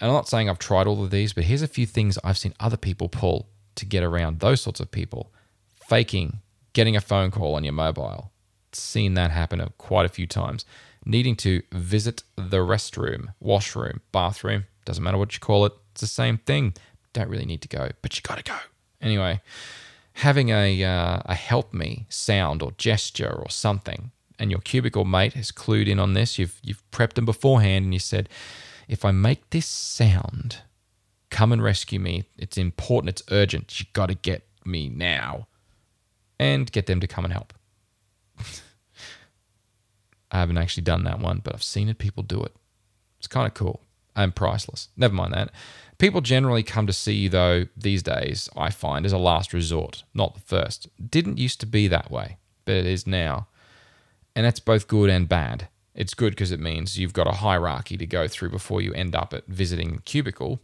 and 0.00 0.08
I'm 0.08 0.14
not 0.14 0.28
saying 0.28 0.48
I've 0.48 0.58
tried 0.58 0.86
all 0.86 1.02
of 1.02 1.10
these, 1.10 1.32
but 1.32 1.44
here's 1.44 1.62
a 1.62 1.68
few 1.68 1.86
things 1.86 2.18
I've 2.22 2.38
seen 2.38 2.54
other 2.60 2.76
people 2.76 3.08
pull 3.08 3.48
to 3.74 3.84
get 3.84 4.04
around 4.04 4.40
those 4.40 4.60
sorts 4.60 4.80
of 4.80 4.90
people. 4.90 5.32
Faking 5.88 6.40
getting 6.74 6.96
a 6.96 7.00
phone 7.00 7.30
call 7.30 7.54
on 7.54 7.64
your 7.64 7.72
mobile. 7.72 8.30
Seen 8.72 9.14
that 9.14 9.30
happen 9.30 9.66
quite 9.78 10.04
a 10.04 10.10
few 10.10 10.26
times. 10.26 10.66
Needing 11.06 11.34
to 11.36 11.62
visit 11.72 12.22
the 12.36 12.58
restroom, 12.58 13.32
washroom, 13.40 14.02
bathroom, 14.12 14.66
doesn't 14.84 15.02
matter 15.02 15.16
what 15.16 15.32
you 15.32 15.40
call 15.40 15.64
it, 15.64 15.72
it's 15.92 16.02
the 16.02 16.06
same 16.06 16.36
thing. 16.36 16.74
Don't 17.14 17.30
really 17.30 17.46
need 17.46 17.62
to 17.62 17.68
go, 17.68 17.88
but 18.02 18.14
you 18.14 18.22
gotta 18.22 18.42
go. 18.42 18.56
Anyway, 19.00 19.40
having 20.12 20.50
a, 20.50 20.84
uh, 20.84 21.22
a 21.24 21.34
help 21.34 21.72
me 21.72 22.04
sound 22.10 22.62
or 22.62 22.72
gesture 22.72 23.32
or 23.32 23.48
something, 23.48 24.10
and 24.38 24.50
your 24.50 24.60
cubicle 24.60 25.06
mate 25.06 25.32
has 25.32 25.50
clued 25.50 25.88
in 25.88 25.98
on 25.98 26.12
this, 26.12 26.38
you've, 26.38 26.60
you've 26.62 26.82
prepped 26.90 27.14
them 27.14 27.24
beforehand 27.24 27.86
and 27.86 27.94
you 27.94 28.00
said, 28.00 28.28
if 28.88 29.06
I 29.06 29.10
make 29.10 29.48
this 29.48 29.66
sound, 29.66 30.58
come 31.30 31.50
and 31.50 31.62
rescue 31.62 31.98
me. 31.98 32.24
It's 32.36 32.58
important, 32.58 33.08
it's 33.08 33.22
urgent. 33.30 33.80
You 33.80 33.86
got 33.94 34.10
to 34.10 34.14
get 34.14 34.46
me 34.66 34.90
now. 34.90 35.46
And 36.38 36.70
get 36.70 36.86
them 36.86 37.00
to 37.00 37.06
come 37.06 37.24
and 37.24 37.32
help. 37.32 37.52
I 40.30 40.38
haven't 40.38 40.58
actually 40.58 40.84
done 40.84 41.04
that 41.04 41.20
one, 41.20 41.40
but 41.42 41.54
I've 41.54 41.62
seen 41.62 41.88
it 41.88 41.98
people 41.98 42.22
do 42.22 42.42
it. 42.42 42.54
It's 43.18 43.26
kind 43.26 43.46
of 43.46 43.54
cool 43.54 43.80
and 44.14 44.34
priceless. 44.34 44.88
Never 44.96 45.14
mind 45.14 45.32
that. 45.34 45.50
People 45.98 46.20
generally 46.20 46.62
come 46.62 46.86
to 46.86 46.92
see 46.92 47.14
you, 47.14 47.28
though, 47.28 47.66
these 47.76 48.02
days, 48.02 48.48
I 48.56 48.70
find, 48.70 49.04
as 49.04 49.12
a 49.12 49.18
last 49.18 49.52
resort, 49.52 50.04
not 50.14 50.34
the 50.34 50.40
first. 50.40 50.88
Didn't 51.10 51.38
used 51.38 51.60
to 51.60 51.66
be 51.66 51.88
that 51.88 52.10
way. 52.10 52.36
but 52.64 52.74
it 52.76 52.86
is 52.86 53.06
now. 53.06 53.48
And 54.36 54.44
that's 54.44 54.60
both 54.60 54.86
good 54.86 55.10
and 55.10 55.28
bad. 55.28 55.68
It's 55.94 56.14
good 56.14 56.30
because 56.32 56.52
it 56.52 56.60
means 56.60 56.98
you've 56.98 57.14
got 57.14 57.26
a 57.26 57.38
hierarchy 57.38 57.96
to 57.96 58.06
go 58.06 58.28
through 58.28 58.50
before 58.50 58.80
you 58.80 58.92
end 58.92 59.16
up 59.16 59.34
at 59.34 59.46
visiting 59.46 60.00
cubicle. 60.04 60.60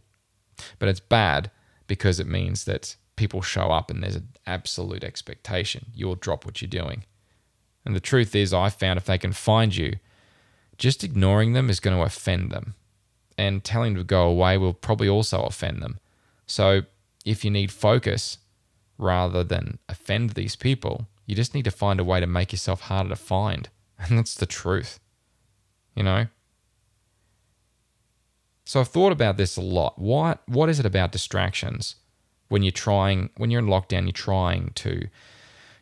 But 0.79 0.87
it's 0.87 1.01
bad 1.01 1.51
because 1.87 2.19
it 2.19 2.27
means 2.27 2.63
that 2.65 2.95
people 3.15 3.41
show 3.41 3.71
up 3.71 3.89
and 3.89 4.03
there's 4.03 4.15
an 4.15 4.29
absolute 4.45 5.03
expectation. 5.03 5.87
You'll 5.93 6.15
drop 6.15 6.45
what 6.45 6.61
you're 6.61 6.69
doing. 6.69 7.05
And 7.85 7.95
the 7.95 7.99
truth 7.99 8.35
is, 8.35 8.53
I 8.53 8.69
found 8.69 8.97
if 8.97 9.05
they 9.05 9.17
can 9.17 9.33
find 9.33 9.75
you, 9.75 9.93
just 10.77 11.03
ignoring 11.03 11.53
them 11.53 11.69
is 11.69 11.79
going 11.79 11.95
to 11.95 12.03
offend 12.03 12.51
them. 12.51 12.75
And 13.37 13.63
telling 13.63 13.93
them 13.93 14.03
to 14.03 14.07
go 14.07 14.27
away 14.27 14.57
will 14.57 14.73
probably 14.73 15.09
also 15.09 15.43
offend 15.43 15.81
them. 15.81 15.99
So 16.47 16.83
if 17.25 17.43
you 17.43 17.51
need 17.51 17.71
focus 17.71 18.37
rather 18.97 19.43
than 19.43 19.79
offend 19.89 20.31
these 20.31 20.55
people, 20.55 21.07
you 21.25 21.35
just 21.35 21.53
need 21.53 21.65
to 21.65 21.71
find 21.71 21.99
a 21.99 22.03
way 22.03 22.19
to 22.19 22.27
make 22.27 22.53
yourself 22.53 22.81
harder 22.81 23.09
to 23.09 23.15
find. 23.15 23.69
And 23.97 24.17
that's 24.17 24.35
the 24.35 24.45
truth. 24.45 24.99
You 25.95 26.03
know? 26.03 26.27
So 28.65 28.81
I've 28.81 28.89
thought 28.89 29.13
about 29.13 29.37
this 29.37 29.55
a 29.55 29.61
lot. 29.61 29.97
What 29.97 30.41
what 30.47 30.69
is 30.69 30.79
it 30.79 30.85
about 30.85 31.13
distractions 31.13 31.95
when 32.47 32.63
you're 32.63 32.71
trying 32.71 33.29
when 33.37 33.51
you're 33.51 33.61
in 33.61 33.67
lockdown, 33.67 34.03
you're 34.03 34.11
trying 34.11 34.71
to 34.75 35.07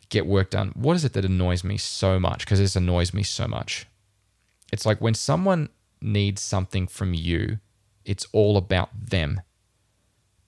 get 0.08 0.26
work 0.26 0.50
done? 0.50 0.72
What 0.74 0.96
is 0.96 1.04
it 1.04 1.12
that 1.14 1.24
annoys 1.24 1.64
me 1.64 1.76
so 1.76 2.18
much? 2.20 2.40
Because 2.40 2.58
this 2.58 2.76
annoys 2.76 3.12
me 3.12 3.22
so 3.22 3.46
much. 3.46 3.86
It's 4.72 4.86
like 4.86 5.00
when 5.00 5.14
someone 5.14 5.68
needs 6.00 6.42
something 6.42 6.86
from 6.86 7.14
you, 7.14 7.58
it's 8.04 8.26
all 8.32 8.56
about 8.56 8.90
them. 9.10 9.40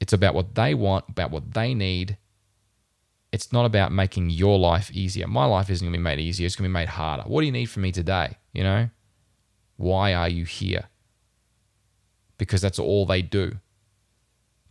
It's 0.01 0.13
about 0.13 0.35
what 0.35 0.55
they 0.55 0.75
want, 0.75 1.07
about 1.09 1.31
what 1.31 1.55
they 1.55 1.75
need. 1.75 2.19
It's 3.33 3.53
not 3.53 3.67
about 3.67 3.93
making 3.93 4.31
your 4.31 4.59
life 4.59 4.91
easier. 4.93 5.27
My 5.27 5.45
life 5.45 5.71
isn't 5.71 5.85
going 5.85 5.93
to 5.93 5.99
be 5.99 6.03
made 6.03 6.21
easier, 6.21 6.47
it's 6.47 6.57
going 6.57 6.65
to 6.65 6.71
be 6.71 6.81
made 6.81 6.89
harder. 6.89 7.25
What 7.25 7.41
do 7.41 7.47
you 7.47 7.53
need 7.53 7.67
from 7.67 7.83
me 7.83 7.93
today? 7.93 8.37
You 8.53 8.63
know? 8.63 8.91
Why 9.77 10.15
are 10.15 10.29
you 10.29 10.45
here? 10.45 10.85
Because 12.39 12.61
that's 12.61 12.79
all 12.79 13.07
they 13.07 13.23
do. 13.23 13.59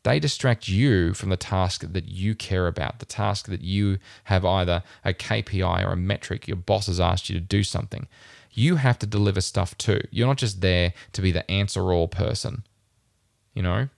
They 0.05 0.19
distract 0.19 0.67
you 0.67 1.15
from 1.15 1.29
the 1.29 1.35
task 1.35 1.83
that 1.93 2.07
you 2.07 2.35
care 2.35 2.67
about, 2.67 2.99
the 2.99 3.07
task 3.07 3.47
that 3.47 3.61
you 3.61 3.97
have 4.25 4.45
either 4.45 4.83
a 5.03 5.15
KPI 5.15 5.83
or 5.83 5.93
a 5.93 5.97
metric. 5.97 6.47
Your 6.47 6.57
boss 6.57 6.85
has 6.85 6.99
asked 6.99 7.27
you 7.27 7.33
to 7.33 7.41
do 7.41 7.63
something. 7.63 8.07
You 8.51 8.75
have 8.75 8.99
to 8.99 9.07
deliver 9.07 9.41
stuff 9.41 9.75
too. 9.79 10.01
You're 10.11 10.27
not 10.27 10.37
just 10.37 10.61
there 10.61 10.93
to 11.13 11.21
be 11.23 11.31
the 11.31 11.49
answer 11.49 11.91
all 11.91 12.07
person, 12.07 12.67
you 13.55 13.63
know? 13.63 13.89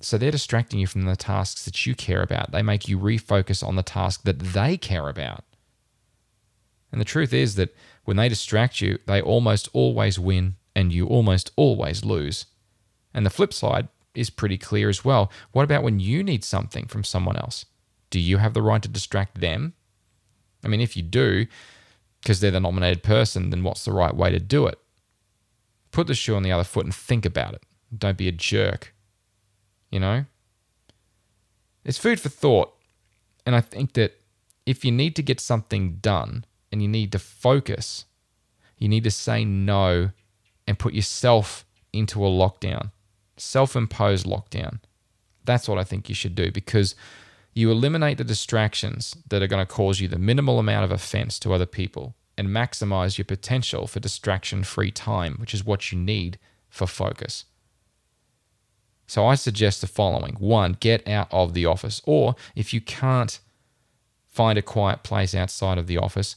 So 0.00 0.16
they're 0.16 0.30
distracting 0.30 0.78
you 0.78 0.86
from 0.86 1.06
the 1.06 1.16
tasks 1.16 1.64
that 1.64 1.84
you 1.86 1.96
care 1.96 2.22
about. 2.22 2.52
They 2.52 2.62
make 2.62 2.86
you 2.86 2.96
refocus 2.96 3.66
on 3.66 3.74
the 3.74 3.82
task 3.82 4.22
that 4.22 4.38
they 4.38 4.76
care 4.76 5.08
about. 5.08 5.42
And 6.92 7.00
the 7.00 7.04
truth 7.04 7.32
is 7.32 7.56
that 7.56 7.74
when 8.04 8.16
they 8.16 8.28
distract 8.28 8.80
you, 8.80 9.00
they 9.06 9.20
almost 9.20 9.68
always 9.72 10.20
win 10.20 10.54
and 10.76 10.92
you 10.92 11.08
almost 11.08 11.50
always 11.56 12.04
lose. 12.04 12.46
And 13.12 13.26
the 13.26 13.30
flip 13.30 13.52
side 13.52 13.88
is 14.14 14.30
pretty 14.30 14.58
clear 14.58 14.88
as 14.88 15.04
well. 15.04 15.30
What 15.52 15.64
about 15.64 15.82
when 15.82 16.00
you 16.00 16.22
need 16.22 16.44
something 16.44 16.86
from 16.86 17.04
someone 17.04 17.36
else? 17.36 17.66
Do 18.10 18.20
you 18.20 18.38
have 18.38 18.54
the 18.54 18.62
right 18.62 18.82
to 18.82 18.88
distract 18.88 19.40
them? 19.40 19.74
I 20.64 20.68
mean, 20.68 20.80
if 20.80 20.96
you 20.96 21.02
do, 21.02 21.46
because 22.20 22.40
they're 22.40 22.50
the 22.50 22.60
nominated 22.60 23.02
person, 23.02 23.50
then 23.50 23.62
what's 23.62 23.84
the 23.84 23.92
right 23.92 24.14
way 24.14 24.30
to 24.30 24.38
do 24.38 24.66
it? 24.66 24.78
Put 25.90 26.06
the 26.06 26.14
shoe 26.14 26.34
on 26.34 26.42
the 26.42 26.52
other 26.52 26.64
foot 26.64 26.86
and 26.86 26.94
think 26.94 27.26
about 27.26 27.54
it. 27.54 27.62
Don't 27.96 28.16
be 28.16 28.28
a 28.28 28.32
jerk. 28.32 28.94
You 29.90 30.00
know? 30.00 30.24
It's 31.84 31.98
food 31.98 32.20
for 32.20 32.28
thought. 32.28 32.72
And 33.44 33.54
I 33.54 33.60
think 33.60 33.92
that 33.92 34.20
if 34.64 34.84
you 34.84 34.90
need 34.90 35.14
to 35.16 35.22
get 35.22 35.38
something 35.40 35.96
done 35.96 36.44
and 36.72 36.80
you 36.80 36.88
need 36.88 37.12
to 37.12 37.18
focus, 37.18 38.06
you 38.78 38.88
need 38.88 39.04
to 39.04 39.10
say 39.10 39.44
no 39.44 40.10
and 40.66 40.78
put 40.78 40.94
yourself 40.94 41.66
into 41.92 42.24
a 42.24 42.28
lockdown, 42.28 42.90
self 43.36 43.76
imposed 43.76 44.26
lockdown. 44.26 44.80
That's 45.44 45.68
what 45.68 45.78
I 45.78 45.84
think 45.84 46.08
you 46.08 46.14
should 46.14 46.34
do 46.34 46.50
because 46.50 46.94
you 47.52 47.70
eliminate 47.70 48.18
the 48.18 48.24
distractions 48.24 49.16
that 49.28 49.42
are 49.42 49.46
going 49.46 49.64
to 49.64 49.72
cause 49.72 50.00
you 50.00 50.08
the 50.08 50.18
minimal 50.18 50.58
amount 50.58 50.84
of 50.84 50.92
offense 50.92 51.38
to 51.40 51.52
other 51.52 51.66
people 51.66 52.14
and 52.36 52.48
maximize 52.48 53.16
your 53.16 53.24
potential 53.24 53.86
for 53.86 54.00
distraction 54.00 54.64
free 54.64 54.90
time, 54.90 55.36
which 55.38 55.54
is 55.54 55.64
what 55.64 55.92
you 55.92 55.98
need 55.98 56.38
for 56.68 56.86
focus. 56.86 57.44
So 59.06 59.26
I 59.26 59.34
suggest 59.34 59.80
the 59.80 59.86
following 59.86 60.34
one, 60.38 60.76
get 60.80 61.06
out 61.06 61.28
of 61.30 61.54
the 61.54 61.66
office. 61.66 62.00
Or 62.04 62.34
if 62.56 62.72
you 62.72 62.80
can't 62.80 63.38
find 64.26 64.58
a 64.58 64.62
quiet 64.62 65.02
place 65.02 65.34
outside 65.34 65.78
of 65.78 65.86
the 65.86 65.98
office, 65.98 66.36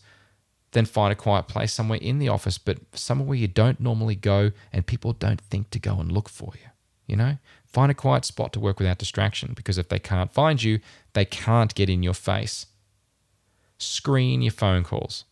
then 0.72 0.86
find 0.86 1.12
a 1.12 1.16
quiet 1.16 1.48
place 1.48 1.74
somewhere 1.74 1.98
in 2.00 2.20
the 2.20 2.30
office, 2.30 2.58
but 2.58 2.78
somewhere 2.94 3.30
where 3.30 3.38
you 3.38 3.48
don't 3.48 3.80
normally 3.80 4.16
go 4.16 4.52
and 4.72 4.86
people 4.86 5.14
don't 5.14 5.42
think 5.42 5.72
to 5.72 5.80
go 5.80 6.00
and 6.00 6.12
look 6.12 6.30
for 6.30 6.52
you. 6.56 6.70
You 7.08 7.16
know, 7.16 7.38
find 7.66 7.92
a 7.92 7.96
quiet 7.96 8.26
spot 8.26 8.54
to 8.54 8.60
work 8.60 8.80
without 8.80 8.98
distraction 8.98 9.54
because 9.56 9.78
if 9.78 9.90
they 9.90 10.00
can't 10.00 10.34
find 10.34 10.62
you, 10.62 10.80
they 11.14 11.26
can't 11.26 11.74
get 11.74 11.90
in 11.90 12.04
your 12.04 12.14
face. 12.14 12.68
Screen 13.78 14.42
your 14.42 14.52
phone 14.52 14.84
calls. 14.84 15.24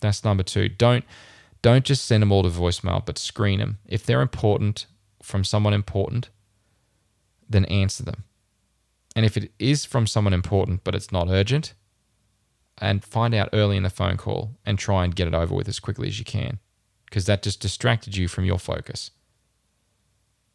That's 0.00 0.24
number 0.24 0.42
two. 0.42 0.68
Don't 0.68 1.04
don't 1.62 1.84
just 1.84 2.04
send 2.04 2.22
them 2.22 2.32
all 2.32 2.42
to 2.42 2.48
voicemail, 2.48 3.06
but 3.06 3.18
screen 3.18 3.60
them. 3.60 3.78
If 3.86 4.04
they're 4.04 4.20
important 4.20 4.86
from 5.22 5.44
someone 5.44 5.72
important, 5.72 6.28
then 7.48 7.64
answer 7.66 8.02
them. 8.02 8.24
And 9.14 9.24
if 9.24 9.36
it 9.36 9.52
is 9.60 9.84
from 9.84 10.06
someone 10.08 10.34
important 10.34 10.82
but 10.82 10.94
it's 10.94 11.12
not 11.12 11.28
urgent, 11.28 11.74
and 12.78 13.04
find 13.04 13.34
out 13.34 13.50
early 13.52 13.76
in 13.76 13.84
the 13.84 13.90
phone 13.90 14.16
call 14.16 14.56
and 14.66 14.78
try 14.78 15.04
and 15.04 15.14
get 15.14 15.28
it 15.28 15.34
over 15.34 15.54
with 15.54 15.68
as 15.68 15.78
quickly 15.78 16.08
as 16.08 16.18
you 16.18 16.24
can 16.24 16.58
because 17.04 17.26
that 17.26 17.42
just 17.42 17.60
distracted 17.60 18.16
you 18.16 18.26
from 18.26 18.44
your 18.44 18.58
focus. 18.58 19.10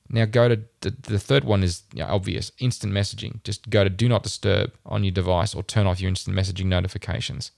Now 0.10 0.26
go 0.26 0.48
to 0.48 0.62
the, 0.82 1.20
third 1.20 1.44
one 1.44 1.64
is 1.64 1.84
you 1.94 2.00
know, 2.00 2.08
obvious 2.08 2.52
instant 2.60 2.94
messaging. 2.94 3.44
Just 3.44 3.70
go 3.70 3.84
to 3.84 3.90
do 3.90 4.08
not 4.08 4.24
disturb 4.24 4.74
on 4.86 5.04
your 5.04 5.12
device 5.12 5.54
or 5.54 5.64
turn 5.64 5.86
off 5.86 6.00
your 6.00 6.10
instant 6.10 6.36
messaging 6.38 6.66
notifications 6.68 7.52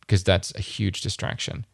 because 0.00 0.24
that's 0.24 0.52
a 0.54 0.60
huge 0.60 1.00
distraction. 1.00 1.66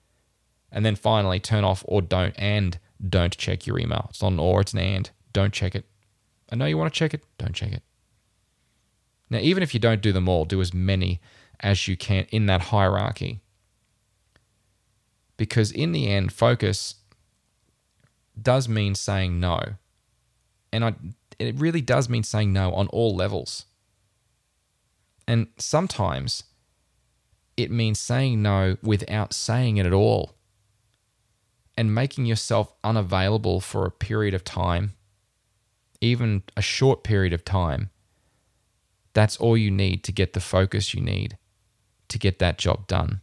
And 0.71 0.85
then 0.85 0.97
finally, 0.97 1.41
turn 1.41 1.65
off 1.65 1.85
or 1.87 2.03
don't 2.03 2.35
and 2.37 2.79
don't 3.09 3.37
check 3.37 3.67
your 3.67 3.79
email. 3.79 4.07
It's 4.11 4.23
not 4.23 4.33
an 4.33 4.39
or, 4.39 4.61
it's 4.61 4.73
an 4.73 4.81
and. 4.81 5.11
Don't 5.33 5.53
check 5.53 5.75
it. 5.75 5.85
I 6.51 6.57
know 6.57 6.67
you 6.67 6.77
want 6.77 6.93
to 6.93 6.99
check 6.99 7.15
it, 7.15 7.25
don't 7.39 7.55
check 7.55 7.73
it. 7.73 7.83
Now, 9.31 9.39
even 9.39 9.63
if 9.63 9.73
you 9.73 9.81
don't 9.81 10.03
do 10.03 10.13
them 10.13 10.29
all, 10.29 10.45
do 10.45 10.61
as 10.61 10.75
many 10.75 11.21
as 11.61 11.89
you 11.89 11.97
can 11.97 12.27
in 12.31 12.47
that 12.47 12.61
hierarchy. 12.61 13.41
Because 15.37 15.73
in 15.73 15.93
the 15.93 16.09
end, 16.09 16.33
focus 16.33 16.97
does 18.41 18.69
mean 18.69 18.95
saying 18.95 19.41
no. 19.41 19.61
And 20.73 20.85
I, 20.85 20.95
it 21.39 21.59
really 21.59 21.81
does 21.81 22.09
mean 22.09 22.23
saying 22.23 22.53
no 22.53 22.73
on 22.73 22.89
all 22.89 23.15
levels. 23.15 23.67
And 25.27 25.49
sometimes 25.59 26.45
it 27.57 27.71
means 27.71 28.01
saying 28.01 28.43
no 28.43 28.77
without 28.83 29.33
saying 29.33 29.77
it 29.77 29.87
at 29.87 29.93
all 29.93 30.35
and 31.77 31.95
making 31.95 32.27
yourself 32.27 32.73
unavailable 32.83 33.61
for 33.61 33.87
a 33.87 33.91
period 33.91 34.35
of 34.35 34.45
time, 34.45 34.95
even 36.01 36.43
a 36.57 36.63
short 36.63 37.03
period 37.03 37.33
of 37.33 37.45
time. 37.45 37.91
That's 39.13 39.37
all 39.37 39.57
you 39.57 39.71
need 39.71 40.03
to 40.05 40.13
get 40.13 40.33
the 40.33 40.41
focus 40.41 40.95
you 40.95 41.01
need 41.01 41.39
to 42.09 42.19
get 42.19 42.39
that 42.39 42.59
job 42.59 42.87
done. 42.87 43.21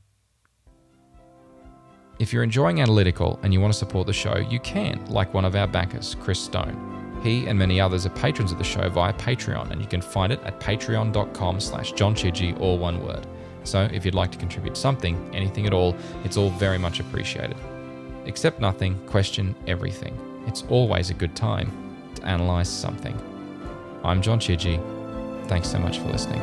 If 2.22 2.32
you're 2.32 2.44
enjoying 2.44 2.82
Analytical 2.82 3.40
and 3.42 3.52
you 3.52 3.60
want 3.60 3.74
to 3.74 3.80
support 3.80 4.06
the 4.06 4.14
show, 4.14 4.38
you 4.38 4.60
can, 4.60 5.04
like 5.08 5.34
one 5.34 5.44
of 5.44 5.56
our 5.56 5.66
backers, 5.66 6.16
Chris 6.20 6.40
Stone. 6.40 7.20
He 7.24 7.48
and 7.48 7.58
many 7.58 7.82
others 7.82 8.06
are 8.06 8.12
patrons 8.12 8.52
of 8.52 8.60
the 8.60 8.64
show 8.64 8.88
via 8.90 9.12
Patreon, 9.14 9.72
and 9.72 9.82
you 9.82 9.88
can 9.88 10.04
find 10.04 10.32
it 10.32 10.40
at 10.44 10.60
patreon.com 10.60 11.60
slash 11.60 11.94
johnchidgey, 11.94 12.60
all 12.60 12.78
one 12.78 13.04
word. 13.04 13.26
So 13.64 13.90
if 13.92 14.06
you'd 14.06 14.14
like 14.14 14.32
to 14.34 14.38
contribute 14.38 14.78
something, 14.78 15.18
anything 15.34 15.66
at 15.66 15.74
all, 15.74 15.96
it's 16.24 16.38
all 16.38 16.52
very 16.52 16.78
much 16.78 17.00
appreciated. 17.00 17.58
Accept 18.28 18.62
nothing, 18.62 19.04
question 19.08 19.56
everything. 19.66 20.16
It's 20.46 20.64
always 20.70 21.10
a 21.10 21.16
good 21.16 21.36
time 21.36 21.72
to 22.14 22.24
analyze 22.24 22.70
something. 22.70 23.20
I'm 24.04 24.22
John 24.22 24.40
Chidgey. 24.40 24.80
Thanks 25.48 25.72
so 25.72 25.80
much 25.80 25.98
for 25.98 26.10
listening. 26.10 26.42